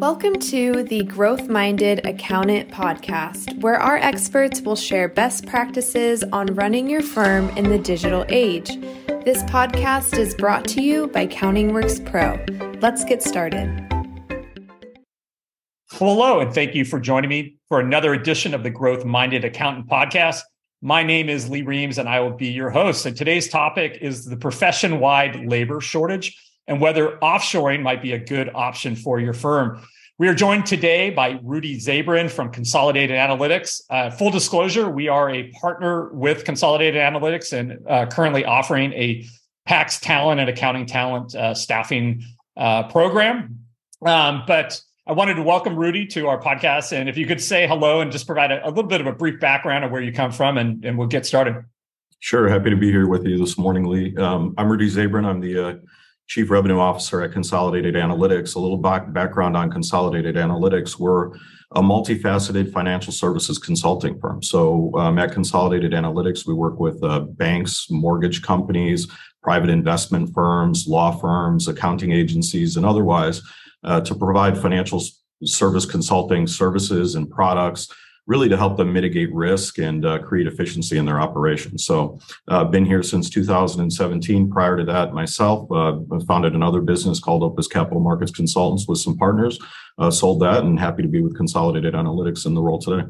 Welcome 0.00 0.40
to 0.40 0.82
the 0.82 1.04
Growth 1.04 1.48
Minded 1.48 2.04
Accountant 2.04 2.68
podcast, 2.68 3.60
where 3.60 3.78
our 3.78 3.96
experts 3.96 4.60
will 4.60 4.74
share 4.74 5.08
best 5.08 5.46
practices 5.46 6.24
on 6.32 6.46
running 6.48 6.90
your 6.90 7.00
firm 7.00 7.48
in 7.50 7.68
the 7.68 7.78
digital 7.78 8.24
age. 8.28 8.70
This 9.24 9.44
podcast 9.44 10.18
is 10.18 10.34
brought 10.34 10.66
to 10.68 10.82
you 10.82 11.06
by 11.06 11.28
CountingWorks 11.28 12.04
Pro. 12.10 12.44
Let's 12.80 13.04
get 13.04 13.22
started. 13.22 13.68
Hello, 15.92 16.40
and 16.40 16.52
thank 16.52 16.74
you 16.74 16.84
for 16.84 16.98
joining 16.98 17.30
me 17.30 17.56
for 17.68 17.78
another 17.78 18.14
edition 18.14 18.52
of 18.52 18.64
the 18.64 18.70
Growth 18.70 19.04
Minded 19.04 19.44
Accountant 19.44 19.86
podcast. 19.86 20.40
My 20.82 21.04
name 21.04 21.28
is 21.28 21.48
Lee 21.48 21.62
Reams, 21.62 21.98
and 21.98 22.08
I 22.08 22.18
will 22.18 22.34
be 22.34 22.48
your 22.48 22.70
host. 22.70 23.06
And 23.06 23.16
today's 23.16 23.48
topic 23.48 23.98
is 24.00 24.24
the 24.24 24.36
profession 24.36 24.98
wide 24.98 25.46
labor 25.46 25.80
shortage 25.80 26.36
and 26.66 26.80
whether 26.80 27.18
offshoring 27.22 27.82
might 27.82 28.02
be 28.02 28.12
a 28.12 28.18
good 28.18 28.50
option 28.54 28.96
for 28.96 29.20
your 29.20 29.32
firm. 29.32 29.80
We 30.16 30.28
are 30.28 30.34
joined 30.34 30.66
today 30.66 31.10
by 31.10 31.40
Rudy 31.42 31.76
Zabrin 31.78 32.30
from 32.30 32.50
Consolidated 32.50 33.16
Analytics. 33.16 33.82
Uh, 33.90 34.10
full 34.10 34.30
disclosure, 34.30 34.88
we 34.88 35.08
are 35.08 35.28
a 35.28 35.50
partner 35.60 36.12
with 36.12 36.44
Consolidated 36.44 37.00
Analytics 37.00 37.52
and 37.52 37.84
uh, 37.88 38.06
currently 38.06 38.44
offering 38.44 38.92
a 38.92 39.26
tax 39.66 39.98
talent 39.98 40.40
and 40.40 40.48
accounting 40.48 40.86
talent 40.86 41.34
uh, 41.34 41.52
staffing 41.52 42.22
uh, 42.56 42.84
program. 42.84 43.58
Um, 44.06 44.44
but 44.46 44.80
I 45.06 45.12
wanted 45.12 45.34
to 45.34 45.42
welcome 45.42 45.76
Rudy 45.76 46.06
to 46.08 46.28
our 46.28 46.40
podcast. 46.40 46.92
And 46.92 47.08
if 47.08 47.16
you 47.16 47.26
could 47.26 47.40
say 47.40 47.66
hello 47.66 48.00
and 48.00 48.12
just 48.12 48.26
provide 48.26 48.52
a, 48.52 48.66
a 48.66 48.70
little 48.70 48.84
bit 48.84 49.00
of 49.00 49.06
a 49.06 49.12
brief 49.12 49.40
background 49.40 49.84
of 49.84 49.90
where 49.90 50.00
you 50.00 50.12
come 50.12 50.30
from, 50.30 50.58
and, 50.58 50.84
and, 50.84 50.96
we'll 50.96 51.08
get 51.08 51.26
started. 51.26 51.56
Sure. 52.20 52.48
Happy 52.48 52.70
to 52.70 52.76
be 52.76 52.90
here 52.90 53.08
with 53.08 53.26
you 53.26 53.36
this 53.36 53.58
morning, 53.58 53.84
Lee. 53.84 54.16
Um, 54.16 54.54
I'm 54.56 54.70
Rudy 54.70 54.88
Zabrin. 54.88 55.26
I'm 55.26 55.40
the 55.40 55.58
uh, 55.58 55.74
Chief 56.26 56.50
Revenue 56.50 56.78
Officer 56.78 57.22
at 57.22 57.32
Consolidated 57.32 57.94
Analytics. 57.94 58.56
A 58.56 58.58
little 58.58 58.78
back, 58.78 59.12
background 59.12 59.56
on 59.56 59.70
Consolidated 59.70 60.36
Analytics. 60.36 60.98
We're 60.98 61.32
a 61.72 61.82
multifaceted 61.82 62.72
financial 62.72 63.12
services 63.12 63.58
consulting 63.58 64.18
firm. 64.20 64.42
So 64.42 64.92
um, 64.96 65.18
at 65.18 65.32
Consolidated 65.32 65.92
Analytics, 65.92 66.46
we 66.46 66.54
work 66.54 66.78
with 66.78 67.02
uh, 67.02 67.20
banks, 67.20 67.88
mortgage 67.90 68.42
companies, 68.42 69.06
private 69.42 69.70
investment 69.70 70.32
firms, 70.32 70.86
law 70.86 71.10
firms, 71.10 71.68
accounting 71.68 72.12
agencies, 72.12 72.76
and 72.76 72.86
otherwise 72.86 73.42
uh, 73.82 74.00
to 74.00 74.14
provide 74.14 74.56
financial 74.56 75.02
service 75.44 75.84
consulting 75.84 76.46
services 76.46 77.16
and 77.16 77.30
products 77.30 77.88
really 78.26 78.48
to 78.48 78.56
help 78.56 78.76
them 78.76 78.92
mitigate 78.92 79.32
risk 79.34 79.78
and 79.78 80.06
uh, 80.06 80.18
create 80.18 80.46
efficiency 80.46 80.96
in 80.96 81.04
their 81.04 81.20
operations. 81.20 81.84
So 81.84 82.18
I've 82.48 82.66
uh, 82.66 82.70
been 82.70 82.86
here 82.86 83.02
since 83.02 83.28
2017. 83.28 84.50
Prior 84.50 84.76
to 84.76 84.84
that, 84.84 85.12
myself, 85.12 85.70
uh, 85.70 85.98
founded 86.26 86.54
another 86.54 86.80
business 86.80 87.20
called 87.20 87.42
Opus 87.42 87.68
Capital 87.68 88.00
Markets 88.00 88.32
Consultants 88.32 88.88
with 88.88 88.98
some 88.98 89.16
partners, 89.18 89.58
uh, 89.98 90.10
sold 90.10 90.40
that, 90.40 90.64
and 90.64 90.80
happy 90.80 91.02
to 91.02 91.08
be 91.08 91.20
with 91.20 91.36
Consolidated 91.36 91.94
Analytics 91.94 92.46
in 92.46 92.54
the 92.54 92.62
role 92.62 92.78
today. 92.78 93.06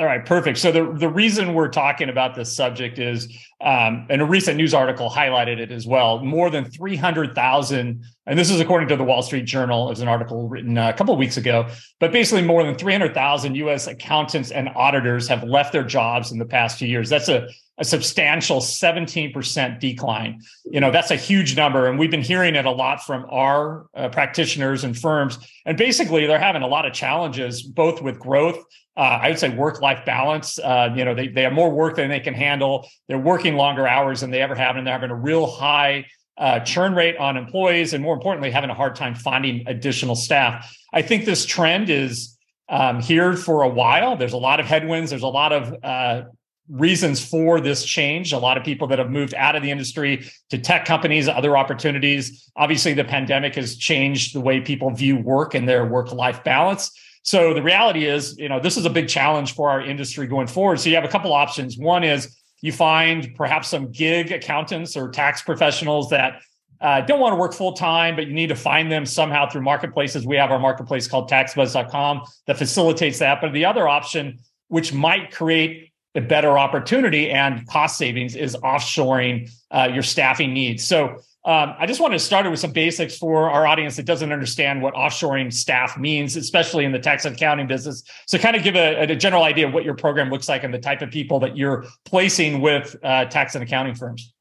All 0.00 0.06
right, 0.06 0.24
perfect. 0.24 0.56
So 0.56 0.72
the, 0.72 0.94
the 0.94 1.10
reason 1.10 1.52
we're 1.52 1.68
talking 1.68 2.08
about 2.08 2.34
this 2.34 2.56
subject 2.56 2.98
is, 2.98 3.26
um, 3.60 4.06
and 4.08 4.22
a 4.22 4.24
recent 4.24 4.56
news 4.56 4.72
article 4.72 5.10
highlighted 5.10 5.58
it 5.58 5.70
as 5.70 5.86
well. 5.86 6.24
More 6.24 6.48
than 6.48 6.64
300,000, 6.64 8.02
and 8.24 8.38
this 8.38 8.50
is 8.50 8.60
according 8.60 8.88
to 8.88 8.96
the 8.96 9.04
Wall 9.04 9.20
Street 9.20 9.44
Journal, 9.44 9.88
it 9.88 9.90
was 9.90 10.00
an 10.00 10.08
article 10.08 10.48
written 10.48 10.78
uh, 10.78 10.88
a 10.88 10.94
couple 10.94 11.12
of 11.12 11.20
weeks 11.20 11.36
ago, 11.36 11.68
but 11.98 12.12
basically 12.12 12.40
more 12.40 12.64
than 12.64 12.76
300,000 12.76 13.54
US 13.56 13.88
accountants 13.88 14.50
and 14.50 14.70
auditors 14.70 15.28
have 15.28 15.44
left 15.44 15.70
their 15.70 15.84
jobs 15.84 16.32
in 16.32 16.38
the 16.38 16.46
past 16.46 16.78
few 16.78 16.88
years. 16.88 17.10
That's 17.10 17.28
a, 17.28 17.50
a 17.76 17.84
substantial 17.84 18.60
17% 18.60 19.80
decline. 19.80 20.40
You 20.64 20.80
know, 20.80 20.90
that's 20.90 21.10
a 21.10 21.16
huge 21.16 21.58
number. 21.58 21.88
And 21.88 21.98
we've 21.98 22.10
been 22.10 22.22
hearing 22.22 22.54
it 22.54 22.64
a 22.64 22.70
lot 22.70 23.04
from 23.04 23.26
our 23.28 23.86
uh, 23.94 24.08
practitioners 24.08 24.82
and 24.82 24.98
firms. 24.98 25.38
And 25.66 25.76
basically, 25.76 26.26
they're 26.26 26.38
having 26.38 26.62
a 26.62 26.66
lot 26.66 26.86
of 26.86 26.94
challenges, 26.94 27.60
both 27.60 28.00
with 28.00 28.18
growth 28.18 28.64
uh, 29.00 29.18
I 29.22 29.30
would 29.30 29.38
say 29.38 29.48
work 29.48 29.80
life 29.80 30.04
balance. 30.04 30.58
Uh, 30.58 30.92
you 30.94 31.06
know, 31.06 31.14
they, 31.14 31.28
they 31.28 31.40
have 31.44 31.54
more 31.54 31.70
work 31.70 31.96
than 31.96 32.10
they 32.10 32.20
can 32.20 32.34
handle. 32.34 32.86
They're 33.08 33.18
working 33.18 33.54
longer 33.56 33.86
hours 33.86 34.20
than 34.20 34.30
they 34.30 34.42
ever 34.42 34.54
have, 34.54 34.76
and 34.76 34.86
they're 34.86 34.92
having 34.92 35.10
a 35.10 35.14
real 35.14 35.46
high 35.46 36.04
uh, 36.36 36.60
churn 36.60 36.94
rate 36.94 37.16
on 37.16 37.38
employees, 37.38 37.94
and 37.94 38.04
more 38.04 38.12
importantly, 38.12 38.50
having 38.50 38.68
a 38.68 38.74
hard 38.74 38.96
time 38.96 39.14
finding 39.14 39.66
additional 39.66 40.14
staff. 40.14 40.76
I 40.92 41.00
think 41.00 41.24
this 41.24 41.46
trend 41.46 41.88
is 41.88 42.36
um, 42.68 43.00
here 43.00 43.36
for 43.36 43.62
a 43.62 43.70
while. 43.70 44.18
There's 44.18 44.34
a 44.34 44.38
lot 44.38 44.60
of 44.60 44.66
headwinds. 44.66 45.08
There's 45.08 45.22
a 45.22 45.28
lot 45.28 45.54
of 45.54 45.74
uh, 45.82 46.24
reasons 46.68 47.24
for 47.24 47.58
this 47.58 47.86
change. 47.86 48.34
A 48.34 48.38
lot 48.38 48.58
of 48.58 48.64
people 48.64 48.86
that 48.88 48.98
have 48.98 49.10
moved 49.10 49.32
out 49.32 49.56
of 49.56 49.62
the 49.62 49.70
industry 49.70 50.30
to 50.50 50.58
tech 50.58 50.84
companies, 50.84 51.26
other 51.26 51.56
opportunities. 51.56 52.50
Obviously, 52.54 52.92
the 52.92 53.04
pandemic 53.04 53.54
has 53.54 53.78
changed 53.78 54.34
the 54.34 54.40
way 54.42 54.60
people 54.60 54.90
view 54.90 55.16
work 55.16 55.54
and 55.54 55.66
their 55.66 55.86
work 55.86 56.12
life 56.12 56.44
balance. 56.44 56.90
So 57.22 57.52
the 57.52 57.62
reality 57.62 58.06
is, 58.06 58.36
you 58.38 58.48
know, 58.48 58.60
this 58.60 58.76
is 58.76 58.86
a 58.86 58.90
big 58.90 59.08
challenge 59.08 59.54
for 59.54 59.70
our 59.70 59.82
industry 59.82 60.26
going 60.26 60.46
forward. 60.46 60.80
So 60.80 60.88
you 60.88 60.94
have 60.94 61.04
a 61.04 61.08
couple 61.08 61.32
options. 61.32 61.76
One 61.76 62.02
is 62.02 62.36
you 62.62 62.72
find 62.72 63.34
perhaps 63.36 63.68
some 63.68 63.90
gig 63.90 64.32
accountants 64.32 64.96
or 64.96 65.10
tax 65.10 65.42
professionals 65.42 66.10
that 66.10 66.40
uh, 66.80 67.02
don't 67.02 67.20
want 67.20 67.32
to 67.32 67.36
work 67.36 67.52
full 67.52 67.74
time, 67.74 68.16
but 68.16 68.26
you 68.26 68.32
need 68.32 68.48
to 68.48 68.54
find 68.54 68.90
them 68.90 69.04
somehow 69.04 69.48
through 69.48 69.60
marketplaces. 69.60 70.26
We 70.26 70.36
have 70.36 70.50
our 70.50 70.58
marketplace 70.58 71.06
called 71.06 71.30
taxbuzz.com 71.30 72.22
that 72.46 72.56
facilitates 72.56 73.18
that. 73.18 73.40
But 73.42 73.52
the 73.52 73.66
other 73.66 73.86
option, 73.86 74.38
which 74.68 74.94
might 74.94 75.30
create 75.30 75.92
a 76.14 76.20
better 76.20 76.58
opportunity 76.58 77.30
and 77.30 77.66
cost 77.66 77.98
savings, 77.98 78.34
is 78.34 78.56
offshoring 78.56 79.50
uh, 79.70 79.90
your 79.92 80.02
staffing 80.02 80.54
needs. 80.54 80.84
So 80.84 81.18
um, 81.44 81.74
I 81.78 81.86
just 81.86 82.00
wanted 82.00 82.18
to 82.18 82.24
start 82.24 82.44
it 82.44 82.50
with 82.50 82.60
some 82.60 82.72
basics 82.72 83.16
for 83.16 83.48
our 83.48 83.66
audience 83.66 83.96
that 83.96 84.04
doesn't 84.04 84.30
understand 84.30 84.82
what 84.82 84.92
offshoring 84.92 85.50
staff 85.50 85.96
means, 85.96 86.36
especially 86.36 86.84
in 86.84 86.92
the 86.92 86.98
tax 86.98 87.24
and 87.24 87.34
accounting 87.34 87.66
business. 87.66 88.02
So, 88.26 88.36
kind 88.36 88.56
of 88.56 88.62
give 88.62 88.76
a, 88.76 89.04
a 89.04 89.16
general 89.16 89.44
idea 89.44 89.66
of 89.66 89.72
what 89.72 89.82
your 89.82 89.94
program 89.94 90.28
looks 90.28 90.50
like 90.50 90.64
and 90.64 90.74
the 90.74 90.78
type 90.78 91.00
of 91.00 91.10
people 91.10 91.40
that 91.40 91.56
you're 91.56 91.86
placing 92.04 92.60
with 92.60 92.94
uh, 93.02 93.24
tax 93.24 93.54
and 93.54 93.64
accounting 93.64 93.94
firms. 93.94 94.34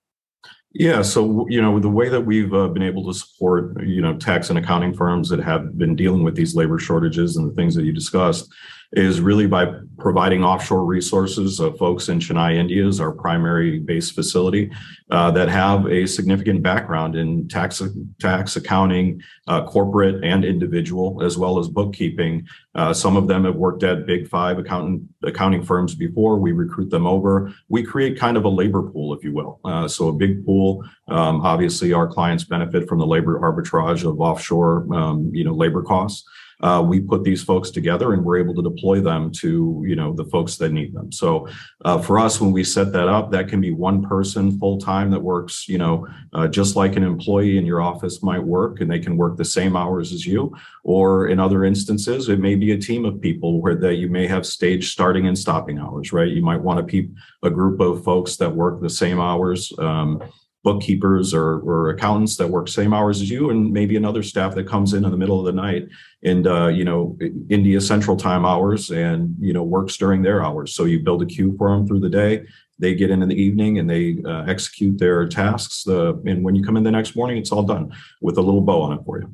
Yeah, 0.73 1.01
so 1.01 1.47
you 1.49 1.61
know 1.61 1.79
the 1.79 1.89
way 1.89 2.09
that 2.09 2.21
we've 2.21 2.53
uh, 2.53 2.67
been 2.67 2.83
able 2.83 3.05
to 3.05 3.13
support 3.17 3.81
you 3.87 4.01
know 4.01 4.17
tax 4.17 4.49
and 4.49 4.59
accounting 4.59 4.93
firms 4.93 5.29
that 5.29 5.39
have 5.39 5.77
been 5.77 5.95
dealing 5.95 6.23
with 6.23 6.35
these 6.35 6.53
labor 6.53 6.79
shortages 6.79 7.37
and 7.37 7.49
the 7.49 7.55
things 7.55 7.75
that 7.75 7.85
you 7.85 7.93
discussed 7.93 8.53
is 8.93 9.21
really 9.21 9.45
by 9.45 9.71
providing 9.99 10.43
offshore 10.43 10.85
resources. 10.85 11.59
of 11.59 11.77
folks 11.77 12.09
in 12.09 12.19
Chennai, 12.19 12.55
India 12.55 12.87
is 12.87 12.99
our 12.99 13.11
primary 13.11 13.79
base 13.79 14.09
facility 14.09 14.71
uh, 15.11 15.29
that 15.31 15.49
have 15.49 15.85
a 15.85 16.07
significant 16.07 16.63
background 16.63 17.15
in 17.15 17.47
tax, 17.47 17.81
tax 18.19 18.55
accounting, 18.55 19.21
uh, 19.47 19.63
corporate 19.65 20.23
and 20.23 20.43
individual, 20.43 21.21
as 21.21 21.37
well 21.37 21.59
as 21.59 21.67
bookkeeping. 21.67 22.47
Uh, 22.73 22.93
some 22.93 23.15
of 23.15 23.27
them 23.27 23.45
have 23.45 23.55
worked 23.55 23.83
at 23.83 24.07
big 24.07 24.27
five 24.27 24.57
accountant, 24.57 25.03
accounting 25.23 25.63
firms 25.63 25.93
before. 25.93 26.39
We 26.39 26.51
recruit 26.51 26.89
them 26.89 27.05
over. 27.05 27.53
We 27.67 27.83
create 27.83 28.17
kind 28.17 28.37
of 28.37 28.45
a 28.45 28.49
labor 28.49 28.83
pool, 28.83 29.13
if 29.13 29.23
you 29.23 29.33
will. 29.33 29.59
Uh, 29.65 29.87
so 29.87 30.07
a 30.07 30.13
big 30.13 30.45
pool. 30.45 30.83
Um, 31.09 31.41
obviously, 31.41 31.93
our 31.93 32.07
clients 32.07 32.43
benefit 32.43 32.87
from 32.87 32.99
the 32.99 33.07
labor 33.07 33.39
arbitrage 33.39 34.09
of 34.09 34.19
offshore, 34.19 34.91
um, 34.93 35.29
you 35.33 35.43
know, 35.43 35.53
labor 35.53 35.83
costs 35.83 36.23
uh, 36.61 36.83
we 36.85 36.99
put 36.99 37.23
these 37.23 37.43
folks 37.43 37.69
together 37.69 38.13
and 38.13 38.23
we're 38.23 38.37
able 38.37 38.53
to 38.53 38.61
deploy 38.61 38.99
them 38.99 39.31
to 39.31 39.83
you 39.85 39.95
know 39.95 40.13
the 40.13 40.25
folks 40.25 40.57
that 40.57 40.71
need 40.71 40.93
them. 40.93 41.11
So 41.11 41.47
uh, 41.85 41.99
for 41.99 42.19
us 42.19 42.41
when 42.41 42.51
we 42.51 42.63
set 42.63 42.91
that 42.93 43.07
up 43.07 43.31
that 43.31 43.47
can 43.47 43.61
be 43.61 43.71
one 43.71 44.03
person 44.03 44.57
full 44.59 44.77
time 44.77 45.11
that 45.11 45.21
works 45.21 45.67
you 45.69 45.77
know 45.77 46.07
uh, 46.33 46.47
just 46.47 46.75
like 46.75 46.95
an 46.95 47.03
employee 47.03 47.57
in 47.57 47.65
your 47.65 47.81
office 47.81 48.21
might 48.21 48.43
work 48.43 48.81
and 48.81 48.91
they 48.91 48.99
can 48.99 49.17
work 49.17 49.37
the 49.37 49.45
same 49.45 49.75
hours 49.75 50.11
as 50.11 50.25
you. 50.25 50.55
Or 50.83 51.27
in 51.27 51.39
other 51.39 51.63
instances 51.63 52.29
it 52.29 52.39
may 52.39 52.55
be 52.55 52.71
a 52.71 52.77
team 52.77 53.05
of 53.05 53.21
people 53.21 53.61
where 53.61 53.75
that 53.75 53.95
you 53.95 54.09
may 54.09 54.27
have 54.27 54.45
stage 54.45 54.91
starting 54.91 55.27
and 55.27 55.37
stopping 55.37 55.79
hours 55.79 56.11
right? 56.11 56.29
You 56.29 56.41
might 56.41 56.61
want 56.61 56.79
to 56.79 56.91
keep 56.91 57.13
a 57.43 57.49
group 57.49 57.79
of 57.79 58.03
folks 58.03 58.35
that 58.37 58.53
work 58.53 58.81
the 58.81 58.89
same 58.89 59.19
hours 59.19 59.71
um, 59.79 60.21
bookkeepers 60.63 61.33
or, 61.33 61.59
or 61.59 61.89
accountants 61.89 62.35
that 62.35 62.47
work 62.47 62.67
same 62.67 62.93
hours 62.93 63.21
as 63.21 63.29
you 63.29 63.49
and 63.49 63.71
maybe 63.71 63.95
another 63.95 64.21
staff 64.21 64.53
that 64.55 64.67
comes 64.67 64.93
in 64.93 65.05
in 65.05 65.11
the 65.11 65.17
middle 65.17 65.39
of 65.39 65.45
the 65.45 65.51
night 65.53 65.87
and 66.23 66.47
uh, 66.47 66.67
you 66.67 66.83
know 66.83 67.17
india 67.49 67.79
central 67.79 68.17
time 68.17 68.45
hours 68.45 68.91
and 68.91 69.33
you 69.39 69.53
know 69.53 69.63
works 69.63 69.95
during 69.97 70.21
their 70.21 70.43
hours. 70.43 70.73
So 70.73 70.85
you 70.85 70.99
build 70.99 71.21
a 71.21 71.25
queue 71.25 71.55
for 71.57 71.69
them 71.71 71.87
through 71.87 72.01
the 72.01 72.09
day. 72.09 72.45
They 72.77 72.93
get 72.93 73.09
in 73.09 73.21
in 73.21 73.29
the 73.29 73.41
evening 73.41 73.79
and 73.79 73.89
they 73.89 74.17
uh, 74.25 74.43
execute 74.47 74.97
their 74.97 75.27
tasks 75.27 75.87
uh, 75.87 76.15
and 76.25 76.43
when 76.43 76.55
you 76.55 76.63
come 76.63 76.75
in 76.75 76.83
the 76.83 76.91
next 76.91 77.15
morning 77.15 77.37
it's 77.37 77.51
all 77.51 77.63
done 77.63 77.93
with 78.21 78.37
a 78.37 78.41
little 78.41 78.61
bow 78.61 78.81
on 78.81 78.97
it 78.97 79.03
for 79.05 79.19
you. 79.19 79.33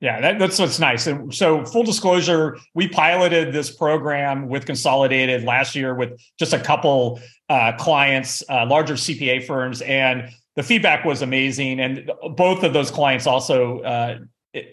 Yeah, 0.00 0.20
that, 0.20 0.38
that's 0.38 0.58
what's 0.58 0.78
nice. 0.78 1.06
And 1.06 1.34
so, 1.34 1.64
full 1.64 1.82
disclosure, 1.82 2.58
we 2.74 2.86
piloted 2.86 3.54
this 3.54 3.70
program 3.70 4.46
with 4.46 4.66
Consolidated 4.66 5.44
last 5.44 5.74
year 5.74 5.94
with 5.94 6.20
just 6.38 6.52
a 6.52 6.60
couple 6.60 7.18
uh, 7.48 7.72
clients, 7.78 8.42
uh, 8.50 8.66
larger 8.66 8.94
CPA 8.94 9.46
firms, 9.46 9.80
and 9.80 10.28
the 10.56 10.62
feedback 10.62 11.04
was 11.04 11.22
amazing. 11.22 11.80
And 11.80 12.10
both 12.36 12.64
of 12.64 12.72
those 12.72 12.90
clients 12.90 13.26
also 13.26 13.80
uh, 13.80 14.18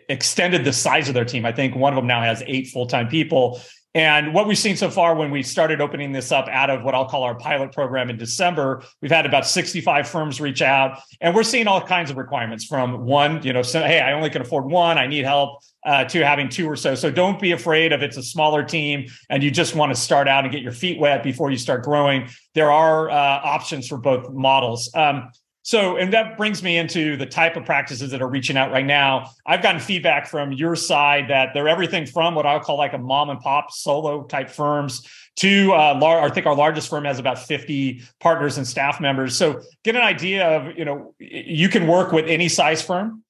extended 0.10 0.64
the 0.64 0.74
size 0.74 1.10
of 1.10 1.14
their 1.14 1.26
team. 1.26 1.46
I 1.46 1.52
think 1.52 1.76
one 1.76 1.94
of 1.94 1.98
them 1.98 2.08
now 2.08 2.22
has 2.22 2.42
eight 2.48 2.68
full 2.68 2.88
time 2.88 3.08
people. 3.08 3.62
And 3.96 4.34
what 4.34 4.48
we've 4.48 4.58
seen 4.58 4.76
so 4.76 4.90
far 4.90 5.14
when 5.14 5.30
we 5.30 5.44
started 5.44 5.80
opening 5.80 6.14
this 6.14 6.32
up 6.32 6.48
out 6.48 6.72
of 6.72 6.84
what 6.84 6.96
I'll 6.96 7.08
call 7.08 7.22
our 7.22 7.36
pilot 7.36 7.72
program 7.72 8.10
in 8.10 8.18
December, 8.18 8.82
we've 9.02 9.12
had 9.12 9.28
about 9.28 9.46
65 9.46 10.08
firms 10.08 10.42
reach 10.42 10.64
out 10.64 11.00
and 11.22 11.36
we're 11.36 11.44
seeing 11.44 11.68
all 11.68 11.80
kinds 11.80 12.10
of 12.10 12.18
requirements 12.18 12.66
from 12.66 13.06
one, 13.06 13.44
you 13.44 13.54
know, 13.54 13.62
so, 13.62 13.84
hey, 13.84 14.00
I 14.00 14.14
only 14.14 14.32
can 14.32 14.42
afford 14.42 14.66
one, 14.66 14.98
I 14.98 15.06
need 15.06 15.26
help, 15.26 15.60
uh, 15.86 16.06
to 16.06 16.26
having 16.26 16.50
two 16.50 16.68
or 16.68 16.76
so. 16.76 16.96
So 16.96 17.12
don't 17.12 17.40
be 17.40 17.52
afraid 17.52 17.92
if 17.92 18.02
it's 18.02 18.18
a 18.18 18.24
smaller 18.24 18.64
team 18.64 19.10
and 19.30 19.44
you 19.44 19.52
just 19.52 19.76
want 19.76 19.94
to 19.94 20.02
start 20.02 20.28
out 20.28 20.44
and 20.44 20.52
get 20.52 20.64
your 20.64 20.72
feet 20.72 21.00
wet 21.00 21.22
before 21.22 21.52
you 21.52 21.58
start 21.58 21.84
growing. 21.84 22.30
There 22.56 22.72
are 22.72 23.12
uh, 23.12 23.14
options 23.14 23.88
for 23.88 24.00
both 24.00 24.32
models. 24.32 24.90
Um, 24.96 25.30
so, 25.64 25.96
and 25.96 26.12
that 26.12 26.38
brings 26.38 26.62
me 26.62 26.78
into 26.78 27.16
the 27.16 27.26
type 27.26 27.56
of 27.56 27.64
practices 27.64 28.12
that 28.12 28.22
are 28.22 28.28
reaching 28.28 28.58
out 28.58 28.72
right 28.72 28.86
now. 28.86 29.32
I've 29.46 29.64
gotten 29.64 29.80
feedback 29.80 30.28
from 30.28 30.52
your 30.52 30.76
side 30.76 31.30
that 31.30 31.54
they're 31.54 31.70
everything 31.70 32.06
from 32.06 32.36
what 32.36 32.46
I'll 32.46 32.60
call 32.60 32.78
like 32.78 32.92
a 32.92 32.98
mom 32.98 33.30
and 33.30 33.40
pop 33.40 33.72
solo 33.72 34.24
type 34.24 34.50
firms 34.50 35.08
to 35.38 35.72
uh, 35.72 35.98
lar- 36.00 36.22
I 36.22 36.30
think 36.30 36.46
our 36.46 36.56
largest 36.56 36.90
firm 36.90 37.06
has 37.06 37.18
about 37.18 37.40
50 37.40 38.04
partners 38.20 38.58
and 38.58 38.68
staff 38.68 39.00
members. 39.00 39.38
So, 39.38 39.62
get 39.86 39.96
an 39.96 40.02
idea 40.02 40.46
of, 40.46 40.78
you 40.78 40.84
know, 40.84 41.16
you 41.18 41.70
can 41.70 41.88
work 41.88 42.12
with 42.12 42.26
any 42.28 42.50
size 42.50 42.82
firm. 42.82 43.23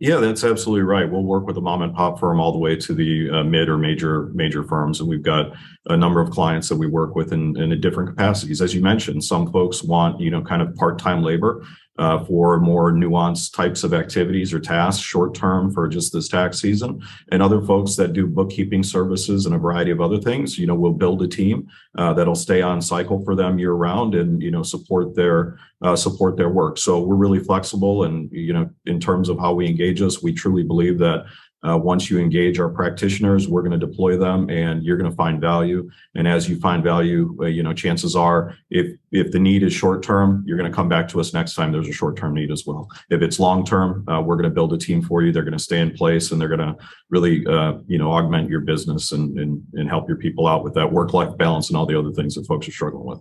Yeah, 0.00 0.16
that's 0.18 0.44
absolutely 0.44 0.84
right. 0.84 1.10
We'll 1.10 1.24
work 1.24 1.46
with 1.46 1.56
a 1.56 1.60
mom 1.60 1.82
and 1.82 1.92
pop 1.92 2.20
firm 2.20 2.38
all 2.38 2.52
the 2.52 2.58
way 2.58 2.76
to 2.76 2.94
the 2.94 3.30
uh, 3.30 3.42
mid 3.42 3.68
or 3.68 3.76
major 3.76 4.26
major 4.32 4.62
firms, 4.62 5.00
and 5.00 5.08
we've 5.08 5.24
got 5.24 5.52
a 5.86 5.96
number 5.96 6.20
of 6.20 6.30
clients 6.30 6.68
that 6.68 6.76
we 6.76 6.86
work 6.86 7.16
with 7.16 7.32
in, 7.32 7.60
in 7.60 7.80
different 7.80 8.08
capacities. 8.08 8.62
As 8.62 8.72
you 8.72 8.80
mentioned, 8.80 9.24
some 9.24 9.50
folks 9.50 9.82
want 9.82 10.20
you 10.20 10.30
know 10.30 10.40
kind 10.40 10.62
of 10.62 10.72
part 10.76 11.00
time 11.00 11.24
labor 11.24 11.64
uh, 11.98 12.24
for 12.24 12.60
more 12.60 12.92
nuanced 12.92 13.54
types 13.54 13.82
of 13.82 13.92
activities 13.92 14.54
or 14.54 14.60
tasks, 14.60 15.02
short 15.02 15.34
term 15.34 15.72
for 15.72 15.88
just 15.88 16.12
this 16.12 16.28
tax 16.28 16.60
season, 16.60 17.02
and 17.32 17.42
other 17.42 17.60
folks 17.60 17.96
that 17.96 18.12
do 18.12 18.26
bookkeeping 18.26 18.82
services 18.82 19.46
and 19.46 19.54
a 19.54 19.58
variety 19.58 19.90
of 19.90 20.00
other 20.00 20.18
things. 20.18 20.58
You 20.58 20.66
know, 20.66 20.74
we'll 20.74 20.92
build 20.92 21.22
a 21.22 21.28
team 21.28 21.68
uh, 21.96 22.12
that'll 22.14 22.34
stay 22.34 22.62
on 22.62 22.80
cycle 22.80 23.22
for 23.24 23.34
them 23.34 23.58
year 23.58 23.72
round 23.72 24.14
and 24.14 24.40
you 24.42 24.50
know 24.50 24.62
support 24.62 25.14
their 25.14 25.58
uh, 25.82 25.96
support 25.96 26.36
their 26.36 26.48
work. 26.48 26.78
So 26.78 27.00
we're 27.00 27.16
really 27.16 27.40
flexible, 27.40 28.04
and 28.04 28.30
you 28.32 28.52
know, 28.52 28.70
in 28.86 29.00
terms 29.00 29.28
of 29.28 29.38
how 29.38 29.52
we 29.52 29.66
engage 29.66 30.00
us, 30.00 30.22
we 30.22 30.32
truly 30.32 30.62
believe 30.62 30.98
that 30.98 31.26
uh, 31.66 31.76
once 31.76 32.08
you 32.08 32.18
engage 32.20 32.60
our 32.60 32.68
practitioners, 32.68 33.48
we're 33.48 33.62
going 33.62 33.78
to 33.78 33.86
deploy 33.86 34.16
them, 34.16 34.48
and 34.48 34.84
you're 34.84 34.96
going 34.96 35.10
to 35.10 35.16
find 35.16 35.40
value. 35.40 35.90
And 36.14 36.28
as 36.28 36.48
you 36.48 36.58
find 36.60 36.84
value, 36.84 37.36
uh, 37.40 37.46
you 37.46 37.62
know, 37.62 37.72
chances 37.72 38.14
are, 38.14 38.54
if 38.70 38.96
if 39.10 39.32
the 39.32 39.40
need 39.40 39.62
is 39.62 39.72
short 39.72 40.02
term, 40.02 40.44
you're 40.46 40.58
going 40.58 40.70
to 40.70 40.74
come 40.74 40.88
back 40.88 41.08
to 41.08 41.20
us 41.20 41.34
next 41.34 41.54
time 41.54 41.72
there's 41.72 41.88
a 41.88 41.92
short 41.92 42.16
term 42.16 42.34
need 42.34 42.50
as 42.50 42.64
well. 42.66 42.88
If 43.10 43.22
it's 43.22 43.40
long 43.40 43.64
term, 43.64 44.08
uh, 44.08 44.20
we're 44.20 44.36
going 44.36 44.44
to 44.44 44.54
build 44.54 44.72
a 44.72 44.78
team 44.78 45.02
for 45.02 45.22
you. 45.22 45.32
They're 45.32 45.42
going 45.42 45.52
to 45.58 45.58
stay 45.58 45.80
in 45.80 45.92
place, 45.92 46.30
and 46.30 46.40
they're 46.40 46.48
going 46.48 46.60
to 46.60 46.76
really, 47.10 47.44
uh, 47.46 47.78
you 47.86 47.98
know, 47.98 48.12
augment 48.12 48.48
your 48.48 48.60
business 48.60 49.12
and, 49.12 49.38
and 49.38 49.62
and 49.74 49.88
help 49.88 50.08
your 50.08 50.18
people 50.18 50.46
out 50.46 50.62
with 50.62 50.74
that 50.74 50.92
work 50.92 51.12
life 51.12 51.36
balance 51.36 51.70
and 51.70 51.76
all 51.76 51.86
the 51.86 51.98
other 51.98 52.12
things 52.12 52.34
that 52.34 52.46
folks 52.46 52.68
are 52.68 52.72
struggling 52.72 53.04
with. 53.04 53.20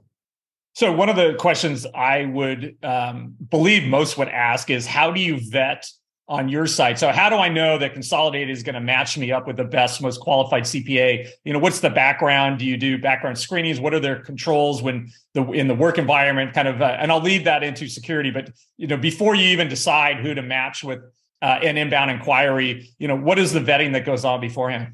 So 0.75 0.91
one 0.91 1.09
of 1.09 1.15
the 1.15 1.33
questions 1.39 1.87
I 1.95 2.25
would 2.25 2.77
um, 2.83 3.33
believe 3.49 3.87
most 3.87 4.15
would 4.19 4.27
ask 4.27 4.69
is, 4.69 4.85
how 4.85 5.09
do 5.09 5.19
you 5.19 5.39
vet 5.49 5.87
on 6.29 6.49
your 6.49 6.67
side. 6.67 6.99
So 6.99 7.09
how 7.09 7.29
do 7.29 7.37
I 7.37 7.47
know 7.47 7.77
that 7.77 7.93
Consolidated 7.93 8.49
is 8.49 8.61
going 8.61 8.73
to 8.73 8.81
match 8.81 9.17
me 9.17 9.31
up 9.31 9.47
with 9.47 9.55
the 9.55 9.63
best, 9.63 10.01
most 10.01 10.19
qualified 10.19 10.63
CPA? 10.63 11.29
You 11.45 11.53
know, 11.53 11.59
what's 11.59 11.79
the 11.79 11.89
background? 11.89 12.59
Do 12.59 12.65
you 12.65 12.75
do 12.75 12.97
background 12.97 13.37
screenings? 13.37 13.79
What 13.79 13.93
are 13.93 13.99
their 13.99 14.19
controls 14.19 14.81
when 14.81 15.09
the 15.33 15.49
in 15.51 15.67
the 15.67 15.75
work 15.75 15.97
environment? 15.97 16.53
Kind 16.53 16.67
of, 16.67 16.81
uh, 16.81 16.97
and 16.99 17.11
I'll 17.11 17.21
leave 17.21 17.45
that 17.45 17.63
into 17.63 17.87
security. 17.87 18.31
But 18.31 18.51
you 18.75 18.87
know, 18.87 18.97
before 18.97 19.35
you 19.35 19.45
even 19.47 19.69
decide 19.69 20.17
who 20.17 20.33
to 20.33 20.41
match 20.41 20.83
with 20.83 20.99
uh, 21.41 21.59
an 21.63 21.77
inbound 21.77 22.11
inquiry, 22.11 22.89
you 22.99 23.07
know, 23.07 23.15
what 23.15 23.39
is 23.39 23.53
the 23.53 23.61
vetting 23.61 23.93
that 23.93 24.05
goes 24.05 24.25
on 24.25 24.41
beforehand? 24.41 24.93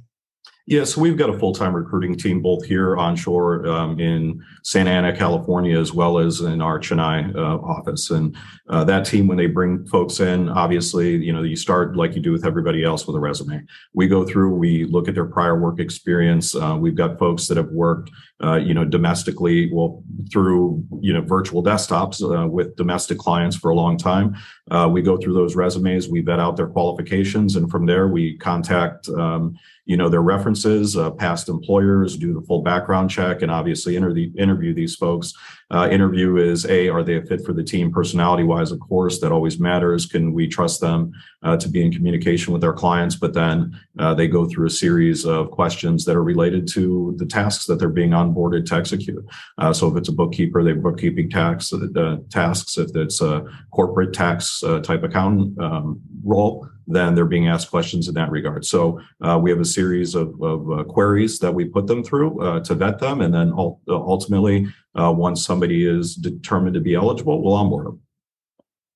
Yeah, 0.65 0.85
so 0.85 1.01
we've 1.01 1.17
got 1.17 1.29
a 1.29 1.37
full 1.37 1.53
time 1.53 1.75
recruiting 1.75 2.15
team 2.15 2.41
both 2.41 2.63
here 2.63 2.95
onshore 2.95 3.67
um, 3.67 3.99
in 3.99 4.41
Santa 4.63 4.91
Ana, 4.91 5.15
California, 5.15 5.77
as 5.77 5.91
well 5.91 6.19
as 6.19 6.39
in 6.39 6.61
our 6.61 6.79
Chennai 6.79 7.35
uh, 7.35 7.57
office. 7.57 8.11
And 8.11 8.33
uh, 8.69 8.85
that 8.85 9.05
team, 9.05 9.27
when 9.27 9.37
they 9.37 9.47
bring 9.47 9.85
folks 9.87 10.21
in, 10.21 10.47
obviously, 10.47 11.17
you 11.17 11.33
know, 11.33 11.43
you 11.43 11.57
start 11.57 11.97
like 11.97 12.15
you 12.15 12.21
do 12.21 12.31
with 12.31 12.45
everybody 12.45 12.81
else 12.85 13.05
with 13.05 13.17
a 13.17 13.19
resume. 13.19 13.61
We 13.93 14.07
go 14.07 14.25
through, 14.25 14.55
we 14.55 14.85
look 14.85 15.09
at 15.09 15.15
their 15.15 15.25
prior 15.25 15.59
work 15.59 15.81
experience. 15.81 16.55
Uh, 16.55 16.77
we've 16.79 16.95
got 16.95 17.19
folks 17.19 17.47
that 17.49 17.57
have 17.57 17.71
worked, 17.71 18.09
uh, 18.41 18.55
you 18.55 18.73
know, 18.73 18.85
domestically, 18.85 19.69
well, 19.73 20.01
through 20.31 20.81
you 21.01 21.11
know 21.11 21.21
virtual 21.21 21.61
desktops 21.61 22.21
uh, 22.23 22.47
with 22.47 22.73
domestic 22.77 23.17
clients 23.17 23.57
for 23.57 23.69
a 23.69 23.75
long 23.75 23.97
time. 23.97 24.33
Uh, 24.71 24.87
we 24.89 25.01
go 25.01 25.17
through 25.17 25.33
those 25.33 25.57
resumes, 25.57 26.07
we 26.07 26.21
vet 26.21 26.39
out 26.39 26.55
their 26.55 26.67
qualifications, 26.67 27.57
and 27.57 27.69
from 27.69 27.85
there 27.85 28.07
we 28.07 28.37
contact. 28.37 29.09
Um, 29.09 29.57
you 29.85 29.97
know 29.97 30.07
their 30.07 30.21
references, 30.21 30.95
uh, 30.95 31.11
past 31.11 31.49
employers, 31.49 32.15
do 32.15 32.33
the 32.33 32.41
full 32.41 32.61
background 32.61 33.09
check, 33.09 33.41
and 33.41 33.51
obviously 33.51 33.97
interview 33.97 34.73
these 34.73 34.95
folks. 34.95 35.33
Uh, 35.71 35.89
interview 35.89 36.37
is 36.37 36.65
a 36.67 36.87
are 36.87 37.03
they 37.03 37.17
a 37.17 37.21
fit 37.25 37.43
for 37.45 37.51
the 37.51 37.63
team 37.63 37.91
personality 37.91 38.43
wise? 38.43 38.71
Of 38.71 38.79
course, 38.79 39.19
that 39.19 39.31
always 39.31 39.59
matters. 39.59 40.05
Can 40.05 40.31
we 40.33 40.47
trust 40.47 40.79
them 40.79 41.11
uh, 41.41 41.57
to 41.57 41.67
be 41.67 41.83
in 41.83 41.91
communication 41.91 42.53
with 42.53 42.63
our 42.63 42.73
clients? 42.73 43.15
But 43.15 43.33
then 43.33 43.77
uh, 43.99 44.13
they 44.13 44.27
go 44.27 44.47
through 44.47 44.67
a 44.67 44.71
series 44.71 45.25
of 45.25 45.51
questions 45.51 46.05
that 46.05 46.15
are 46.15 46.23
related 46.23 46.67
to 46.73 47.15
the 47.17 47.25
tasks 47.25 47.65
that 47.65 47.77
they're 47.77 47.89
being 47.89 48.11
onboarded 48.11 48.65
to 48.67 48.75
execute. 48.75 49.25
Uh, 49.57 49.73
so 49.73 49.89
if 49.89 49.97
it's 49.97 50.09
a 50.09 50.13
bookkeeper, 50.13 50.63
they 50.63 50.73
bookkeeping 50.73 51.29
tax 51.29 51.73
uh, 51.73 52.17
tasks. 52.29 52.77
If 52.77 52.95
it's 52.95 53.21
a 53.21 53.43
corporate 53.71 54.13
tax 54.13 54.63
type 54.83 55.03
accountant 55.03 55.59
um, 55.59 56.01
role 56.23 56.69
then 56.87 57.15
they're 57.15 57.25
being 57.25 57.47
asked 57.47 57.69
questions 57.69 58.07
in 58.07 58.13
that 58.15 58.31
regard. 58.31 58.65
So 58.65 58.99
uh, 59.21 59.39
we 59.41 59.49
have 59.49 59.59
a 59.59 59.65
series 59.65 60.15
of, 60.15 60.41
of 60.41 60.71
uh, 60.71 60.83
queries 60.83 61.39
that 61.39 61.53
we 61.53 61.65
put 61.65 61.87
them 61.87 62.03
through 62.03 62.41
uh, 62.41 62.59
to 62.61 62.75
vet 62.75 62.99
them, 62.99 63.21
and 63.21 63.33
then 63.33 63.51
ul- 63.51 63.81
ultimately, 63.87 64.67
uh, 64.99 65.11
once 65.11 65.45
somebody 65.45 65.87
is 65.87 66.15
determined 66.15 66.75
to 66.75 66.81
be 66.81 66.95
eligible, 66.95 67.41
we'll 67.41 67.53
onboard 67.53 67.87
them. 67.87 68.01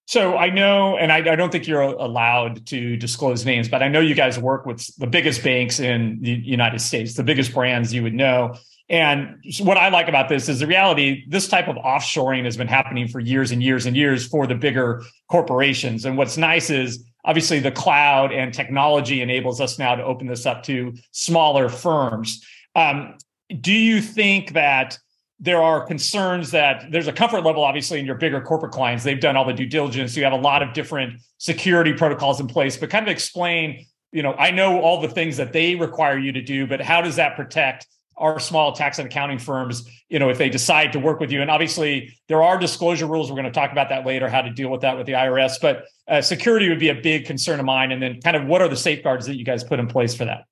So 0.08 0.38
I 0.38 0.50
know, 0.50 0.98
and 0.98 1.12
I, 1.12 1.18
I, 1.18 1.36
don't 1.36 1.52
think 1.52 1.68
you're 1.68 1.82
allowed 1.82 2.66
to 2.68 2.96
disclose 2.96 3.46
names, 3.46 3.68
but 3.68 3.84
I 3.84 3.90
know 3.90 4.00
you 4.00 4.16
guys 4.16 4.40
work 4.40 4.66
with 4.66 4.88
the 4.96 5.06
biggest 5.06 5.44
banks 5.44 5.82
in 5.82 6.20
the 6.22 6.32
United 6.32 6.80
States, 6.80 7.16
the 7.16 7.24
biggest 7.24 7.54
brands 7.54 7.94
you 7.94 8.04
would 8.04 8.14
know. 8.14 8.56
And 8.90 9.44
what 9.60 9.78
I 9.78 9.90
like 9.90 10.08
about 10.08 10.30
this 10.30 10.48
is 10.48 10.60
the 10.60 10.68
reality 10.68 11.26
this 11.28 11.48
type 11.48 11.68
of 11.68 11.76
offshoring 11.76 12.46
has 12.46 12.56
been 12.56 12.70
happening 12.70 13.08
for 13.08 13.20
years 13.20 13.52
and 13.52 13.62
years 13.62 13.86
and 13.86 13.98
years 13.98 14.26
for 14.26 14.48
the 14.48 14.56
bigger 14.56 15.04
corporations. 15.30 16.06
And 16.06 16.18
what's 16.18 16.38
nice 16.38 16.70
is 16.70 17.06
obviously 17.26 17.60
the 17.60 17.72
cloud 17.72 18.32
and 18.32 18.54
technology 18.54 19.22
enables 19.22 19.60
us 19.60 19.78
now 19.78 19.96
to 19.96 20.04
open 20.04 20.28
this 20.28 20.46
up 20.46 20.64
to 20.64 20.94
smaller 21.12 21.68
firms. 21.68 22.46
Um, 22.76 23.18
do 23.60 23.74
you 23.74 24.02
think 24.02 24.54
that 24.54 24.98
there 25.40 25.62
are 25.62 25.86
concerns 25.86 26.52
that 26.52 26.86
there's 26.90 27.08
a 27.08 27.14
comfort 27.14 27.42
level, 27.44 27.64
obviously, 27.64 28.00
in 28.00 28.06
your 28.06 28.16
bigger 28.16 28.42
corporate 28.42 28.72
clients? 28.72 29.04
They've 29.04 29.20
done 29.20 29.36
all 29.36 29.46
the 29.46 29.54
due 29.54 29.66
diligence. 29.66 30.16
You 30.16 30.24
have 30.24 30.34
a 30.34 30.38
lot 30.38 30.64
of 30.64 30.74
different 30.74 31.20
security 31.38 31.94
protocols 31.94 32.40
in 32.40 32.48
place, 32.48 32.78
but 32.78 32.90
kind 32.90 33.06
of 33.06 33.12
explain, 33.12 33.86
you 34.14 34.24
know, 34.24 34.34
I 34.34 34.52
know 34.52 34.80
all 34.80 35.02
the 35.02 35.10
things 35.10 35.38
that 35.38 35.52
they 35.52 35.76
require 35.76 36.18
you 36.18 36.32
to 36.32 36.42
do, 36.42 36.66
but 36.66 36.82
how 36.82 37.02
does 37.02 37.18
that 37.18 37.36
protect 37.36 37.86
our 38.18 38.40
small 38.40 38.74
tax 38.74 39.00
and 39.00 39.08
accounting 39.08 39.38
firms, 39.38 39.88
you 40.10 40.20
know, 40.20 40.30
if 40.30 40.38
they 40.38 40.50
decide 40.50 40.94
to 40.94 41.00
work 41.00 41.20
with 41.20 41.32
you. 41.32 41.42
And 41.42 41.52
obviously, 41.52 42.18
there 42.28 42.42
are 42.42 42.58
disclosure 42.58 43.06
rules. 43.06 43.30
We're 43.30 43.36
going 43.36 43.46
to 43.46 43.52
talk 43.52 43.72
about 43.72 43.90
that 43.90 44.06
later, 44.06 44.28
how 44.28 44.42
to 44.42 44.50
deal 44.50 44.70
with 44.70 44.82
that 44.82 44.98
with 44.98 45.06
the 45.06 45.14
IRS. 45.14 45.62
But 45.62 45.86
uh, 46.08 46.22
security 46.22 46.70
would 46.70 46.80
be 46.80 46.90
a 46.90 46.96
big 46.96 47.26
concern 47.26 47.60
of 47.60 47.66
mine. 47.66 47.92
And 47.92 48.02
then, 48.02 48.20
kind 48.22 48.36
of, 48.36 48.46
what 48.46 48.62
are 48.62 48.68
the 48.68 48.78
safeguards 48.78 49.28
that 49.28 49.38
you 49.38 49.46
guys 49.46 49.64
put 49.64 49.80
in 49.80 49.88
place 49.88 50.16
for 50.16 50.26
that? 50.26 50.46